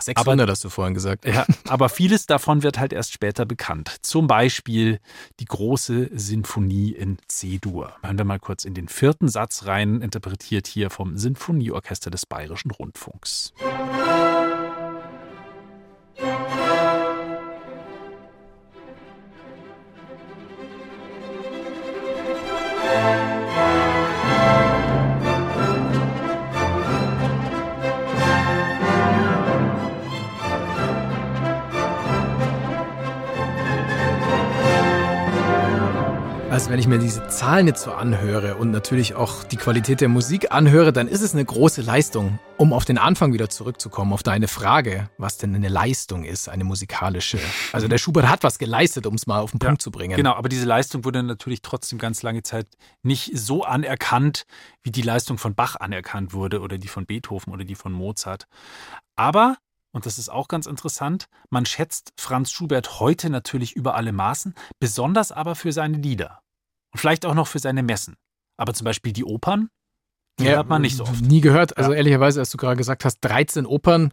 600 0.00 0.42
aber, 0.42 0.50
hast 0.50 0.64
du 0.64 0.68
vorhin 0.68 0.94
gesagt. 0.94 1.26
Ja, 1.26 1.46
aber 1.68 1.90
vieles 1.90 2.26
davon 2.26 2.64
wird 2.64 2.80
halt 2.80 2.92
erst 2.92 3.12
später 3.12 3.46
bekannt. 3.46 3.98
Zum 4.02 4.26
Beispiel 4.26 4.98
die 5.38 5.44
große 5.44 6.10
Sinfonie 6.12 6.90
in 6.90 7.18
C-Dur. 7.28 7.92
Hören 8.02 8.18
wir 8.18 8.24
mal 8.24 8.40
kurz 8.40 8.64
in 8.64 8.74
den 8.74 8.88
vierten 8.88 9.28
Satz 9.28 9.66
rein, 9.66 10.00
interpretiert 10.00 10.71
hier 10.72 10.90
vom 10.90 11.16
Sinfonieorchester 11.16 12.10
des 12.10 12.26
Bayerischen 12.26 12.70
Rundfunks. 12.70 13.52
Also 36.52 36.68
wenn 36.68 36.78
ich 36.78 36.86
mir 36.86 36.98
diese 36.98 37.26
Zahlen 37.28 37.66
jetzt 37.66 37.80
so 37.80 37.92
anhöre 37.92 38.56
und 38.56 38.72
natürlich 38.72 39.14
auch 39.14 39.42
die 39.42 39.56
Qualität 39.56 40.02
der 40.02 40.10
Musik 40.10 40.52
anhöre, 40.52 40.92
dann 40.92 41.08
ist 41.08 41.22
es 41.22 41.32
eine 41.32 41.46
große 41.46 41.80
Leistung, 41.80 42.38
um 42.58 42.74
auf 42.74 42.84
den 42.84 42.98
Anfang 42.98 43.32
wieder 43.32 43.48
zurückzukommen, 43.48 44.12
auf 44.12 44.22
deine 44.22 44.48
Frage, 44.48 45.08
was 45.16 45.38
denn 45.38 45.54
eine 45.54 45.70
Leistung 45.70 46.24
ist, 46.24 46.50
eine 46.50 46.64
musikalische. 46.64 47.38
Also 47.72 47.88
der 47.88 47.96
Schubert 47.96 48.28
hat 48.28 48.42
was 48.42 48.58
geleistet, 48.58 49.06
um 49.06 49.14
es 49.14 49.26
mal 49.26 49.40
auf 49.40 49.52
den 49.52 49.60
Punkt 49.60 49.80
ja, 49.80 49.82
zu 49.82 49.90
bringen. 49.90 50.14
Genau, 50.14 50.34
aber 50.34 50.50
diese 50.50 50.66
Leistung 50.66 51.06
wurde 51.06 51.22
natürlich 51.22 51.62
trotzdem 51.62 51.98
ganz 51.98 52.22
lange 52.22 52.42
Zeit 52.42 52.66
nicht 53.02 53.30
so 53.32 53.64
anerkannt, 53.64 54.44
wie 54.82 54.90
die 54.90 55.00
Leistung 55.00 55.38
von 55.38 55.54
Bach 55.54 55.76
anerkannt 55.76 56.34
wurde 56.34 56.60
oder 56.60 56.76
die 56.76 56.88
von 56.88 57.06
Beethoven 57.06 57.54
oder 57.54 57.64
die 57.64 57.76
von 57.76 57.94
Mozart. 57.94 58.46
Aber 59.16 59.56
und 59.94 60.06
das 60.06 60.18
ist 60.18 60.30
auch 60.30 60.48
ganz 60.48 60.66
interessant, 60.66 61.26
man 61.50 61.66
schätzt 61.66 62.12
Franz 62.18 62.50
Schubert 62.50 62.98
heute 62.98 63.28
natürlich 63.28 63.76
über 63.76 63.94
alle 63.94 64.12
Maßen, 64.12 64.54
besonders 64.80 65.32
aber 65.32 65.54
für 65.54 65.72
seine 65.72 65.98
Lieder. 65.98 66.41
Und 66.92 66.98
vielleicht 66.98 67.26
auch 67.26 67.34
noch 67.34 67.48
für 67.48 67.58
seine 67.58 67.82
Messen. 67.82 68.16
Aber 68.56 68.74
zum 68.74 68.84
Beispiel 68.84 69.12
die 69.12 69.24
Opern, 69.24 69.68
die 70.38 70.44
ja, 70.44 70.56
hört 70.56 70.68
man 70.68 70.82
nicht 70.82 70.96
so 70.96 71.04
oft. 71.04 71.22
Nie 71.22 71.40
gehört. 71.40 71.76
Also 71.76 71.92
ja. 71.92 71.98
ehrlicherweise, 71.98 72.40
als 72.40 72.50
du 72.50 72.56
gerade 72.56 72.76
gesagt 72.76 73.04
hast, 73.04 73.18
13 73.20 73.66
Opern. 73.66 74.12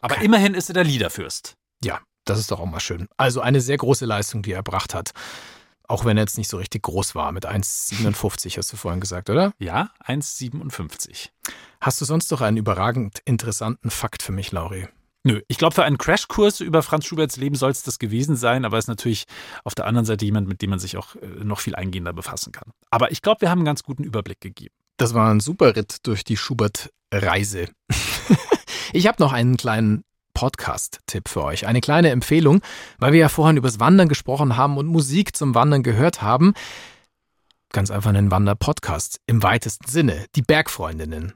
Aber 0.00 0.20
immerhin 0.20 0.54
ist 0.54 0.70
er 0.70 0.74
der 0.74 0.84
Liederfürst. 0.84 1.54
Ja, 1.82 2.00
das 2.24 2.38
ist 2.38 2.50
doch 2.50 2.60
auch 2.60 2.66
mal 2.66 2.80
schön. 2.80 3.08
Also 3.16 3.40
eine 3.40 3.60
sehr 3.60 3.76
große 3.76 4.06
Leistung, 4.06 4.42
die 4.42 4.52
er 4.52 4.56
erbracht 4.56 4.94
hat. 4.94 5.12
Auch 5.88 6.04
wenn 6.04 6.16
er 6.16 6.22
jetzt 6.22 6.38
nicht 6.38 6.48
so 6.48 6.56
richtig 6.56 6.82
groß 6.84 7.14
war, 7.14 7.32
mit 7.32 7.46
1,57 7.46 8.56
hast 8.56 8.72
du 8.72 8.76
vorhin 8.76 9.00
gesagt, 9.00 9.28
oder? 9.30 9.52
Ja, 9.58 9.90
1,57. 10.06 11.30
Hast 11.80 12.00
du 12.00 12.04
sonst 12.04 12.30
noch 12.30 12.40
einen 12.40 12.56
überragend 12.56 13.20
interessanten 13.24 13.90
Fakt 13.90 14.22
für 14.22 14.32
mich, 14.32 14.52
Lauri? 14.52 14.88
Nö, 15.24 15.40
ich 15.46 15.56
glaube, 15.56 15.74
für 15.74 15.84
einen 15.84 15.98
Crashkurs 15.98 16.60
über 16.60 16.82
Franz 16.82 17.06
Schuberts 17.06 17.36
Leben 17.36 17.54
soll 17.54 17.70
es 17.70 17.82
das 17.82 18.00
gewesen 18.00 18.34
sein, 18.34 18.64
aber 18.64 18.76
er 18.76 18.80
ist 18.80 18.88
natürlich 18.88 19.24
auf 19.62 19.74
der 19.74 19.86
anderen 19.86 20.04
Seite 20.04 20.24
jemand, 20.24 20.48
mit 20.48 20.62
dem 20.62 20.70
man 20.70 20.80
sich 20.80 20.96
auch 20.96 21.14
äh, 21.16 21.44
noch 21.44 21.60
viel 21.60 21.76
eingehender 21.76 22.12
befassen 22.12 22.50
kann. 22.50 22.72
Aber 22.90 23.12
ich 23.12 23.22
glaube, 23.22 23.42
wir 23.42 23.50
haben 23.50 23.60
einen 23.60 23.66
ganz 23.66 23.84
guten 23.84 24.02
Überblick 24.02 24.40
gegeben. 24.40 24.74
Das 24.96 25.14
war 25.14 25.30
ein 25.30 25.40
super 25.40 25.76
Ritt 25.76 26.06
durch 26.06 26.24
die 26.24 26.36
Schubert-Reise. 26.36 27.68
ich 28.92 29.06
habe 29.06 29.22
noch 29.22 29.32
einen 29.32 29.56
kleinen 29.56 30.04
Podcast-Tipp 30.34 31.28
für 31.28 31.44
euch. 31.44 31.66
Eine 31.66 31.80
kleine 31.80 32.10
Empfehlung, 32.10 32.60
weil 32.98 33.12
wir 33.12 33.20
ja 33.20 33.28
vorhin 33.28 33.56
übers 33.56 33.78
Wandern 33.78 34.08
gesprochen 34.08 34.56
haben 34.56 34.76
und 34.76 34.86
Musik 34.86 35.36
zum 35.36 35.54
Wandern 35.54 35.84
gehört 35.84 36.20
haben. 36.22 36.54
Ganz 37.70 37.90
einfach 37.90 38.10
einen 38.10 38.30
Wander-Podcast 38.30 39.20
im 39.26 39.42
weitesten 39.42 39.88
Sinne. 39.88 40.26
Die 40.34 40.42
Bergfreundinnen. 40.42 41.34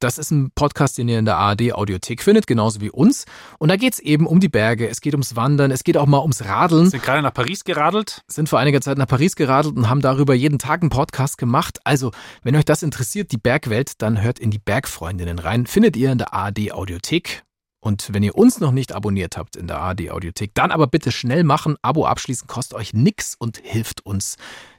Das 0.00 0.16
ist 0.16 0.30
ein 0.30 0.50
Podcast, 0.54 0.96
den 0.96 1.08
ihr 1.08 1.18
in 1.18 1.26
der 1.26 1.36
ARD 1.36 1.74
Audiothek 1.74 2.22
findet, 2.22 2.46
genauso 2.46 2.80
wie 2.80 2.90
uns. 2.90 3.26
Und 3.58 3.68
da 3.68 3.76
geht 3.76 3.92
es 3.92 3.98
eben 3.98 4.26
um 4.26 4.40
die 4.40 4.48
Berge, 4.48 4.88
es 4.88 5.02
geht 5.02 5.12
ums 5.12 5.36
Wandern, 5.36 5.70
es 5.70 5.84
geht 5.84 5.98
auch 5.98 6.06
mal 6.06 6.20
ums 6.20 6.42
Radeln. 6.42 6.88
Sind 6.88 7.02
gerade 7.02 7.20
nach 7.20 7.34
Paris 7.34 7.64
geradelt? 7.64 8.22
Sind 8.26 8.48
vor 8.48 8.58
einiger 8.58 8.80
Zeit 8.80 8.96
nach 8.96 9.06
Paris 9.06 9.36
geradelt 9.36 9.76
und 9.76 9.90
haben 9.90 10.00
darüber 10.00 10.32
jeden 10.32 10.58
Tag 10.58 10.80
einen 10.80 10.88
Podcast 10.88 11.36
gemacht. 11.36 11.80
Also, 11.84 12.12
wenn 12.42 12.56
euch 12.56 12.64
das 12.64 12.82
interessiert, 12.82 13.30
die 13.30 13.36
Bergwelt, 13.36 14.00
dann 14.00 14.22
hört 14.22 14.38
in 14.38 14.50
die 14.50 14.58
Bergfreundinnen 14.58 15.38
rein. 15.38 15.66
Findet 15.66 15.98
ihr 15.98 16.10
in 16.10 16.18
der 16.18 16.32
ARD 16.32 16.72
Audiothek. 16.72 17.42
Und 17.82 18.14
wenn 18.14 18.22
ihr 18.22 18.36
uns 18.36 18.58
noch 18.58 18.72
nicht 18.72 18.92
abonniert 18.92 19.36
habt 19.36 19.56
in 19.56 19.66
der 19.66 19.80
ARD 19.80 20.10
Audiothek, 20.10 20.54
dann 20.54 20.70
aber 20.70 20.86
bitte 20.86 21.12
schnell 21.12 21.44
machen. 21.44 21.76
Abo 21.82 22.06
abschließen 22.06 22.46
kostet 22.46 22.78
euch 22.78 22.94
nichts 22.94 23.34
und 23.38 23.58
hilft 23.58 24.06
uns, 24.06 24.36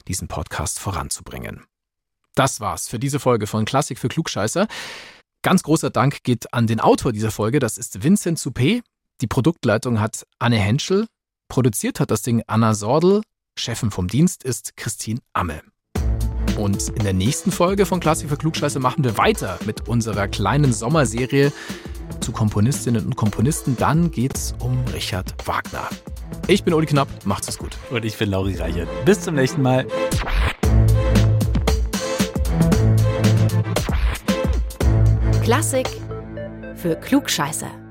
diesen 0.08 0.26
Podcast 0.26 0.80
voranzubringen. 0.80 1.62
Das 2.34 2.60
war's 2.60 2.88
für 2.88 2.98
diese 2.98 3.20
Folge 3.20 3.46
von 3.46 3.64
Klassik 3.64 3.98
für 3.98 4.08
Klugscheißer. 4.08 4.66
Ganz 5.42 5.62
großer 5.62 5.90
Dank 5.90 6.22
geht 6.22 6.52
an 6.54 6.66
den 6.66 6.80
Autor 6.80 7.12
dieser 7.12 7.30
Folge, 7.30 7.58
das 7.58 7.78
ist 7.78 8.02
Vincent 8.02 8.38
Soupé. 8.38 8.82
Die 9.20 9.26
Produktleitung 9.26 10.00
hat 10.00 10.26
Anne 10.38 10.58
Henschel. 10.58 11.06
Produziert 11.48 12.00
hat 12.00 12.10
das 12.10 12.22
Ding 12.22 12.42
Anna 12.46 12.74
Sordel. 12.74 13.22
Chefin 13.58 13.90
vom 13.90 14.08
Dienst 14.08 14.44
ist 14.44 14.76
Christine 14.76 15.20
Amme. 15.32 15.62
Und 16.56 16.88
in 16.90 17.02
der 17.02 17.12
nächsten 17.12 17.50
Folge 17.50 17.86
von 17.86 18.00
Klassik 18.00 18.28
für 18.28 18.36
Klugscheißer 18.36 18.80
machen 18.80 19.04
wir 19.04 19.18
weiter 19.18 19.58
mit 19.64 19.88
unserer 19.88 20.28
kleinen 20.28 20.72
Sommerserie 20.72 21.52
zu 22.20 22.32
Komponistinnen 22.32 23.04
und 23.04 23.16
Komponisten. 23.16 23.76
Dann 23.76 24.10
geht's 24.10 24.54
um 24.60 24.82
Richard 24.92 25.34
Wagner. 25.46 25.88
Ich 26.46 26.64
bin 26.64 26.74
Uli 26.74 26.86
Knapp, 26.86 27.08
macht's 27.24 27.48
es 27.48 27.58
gut. 27.58 27.76
Und 27.90 28.04
ich 28.04 28.16
bin 28.16 28.30
Lauri 28.30 28.54
Reichert. 28.54 28.88
Bis 29.04 29.20
zum 29.20 29.34
nächsten 29.34 29.62
Mal. 29.62 29.86
Klassik 35.42 35.88
für 36.76 36.94
Klugscheißer. 36.94 37.81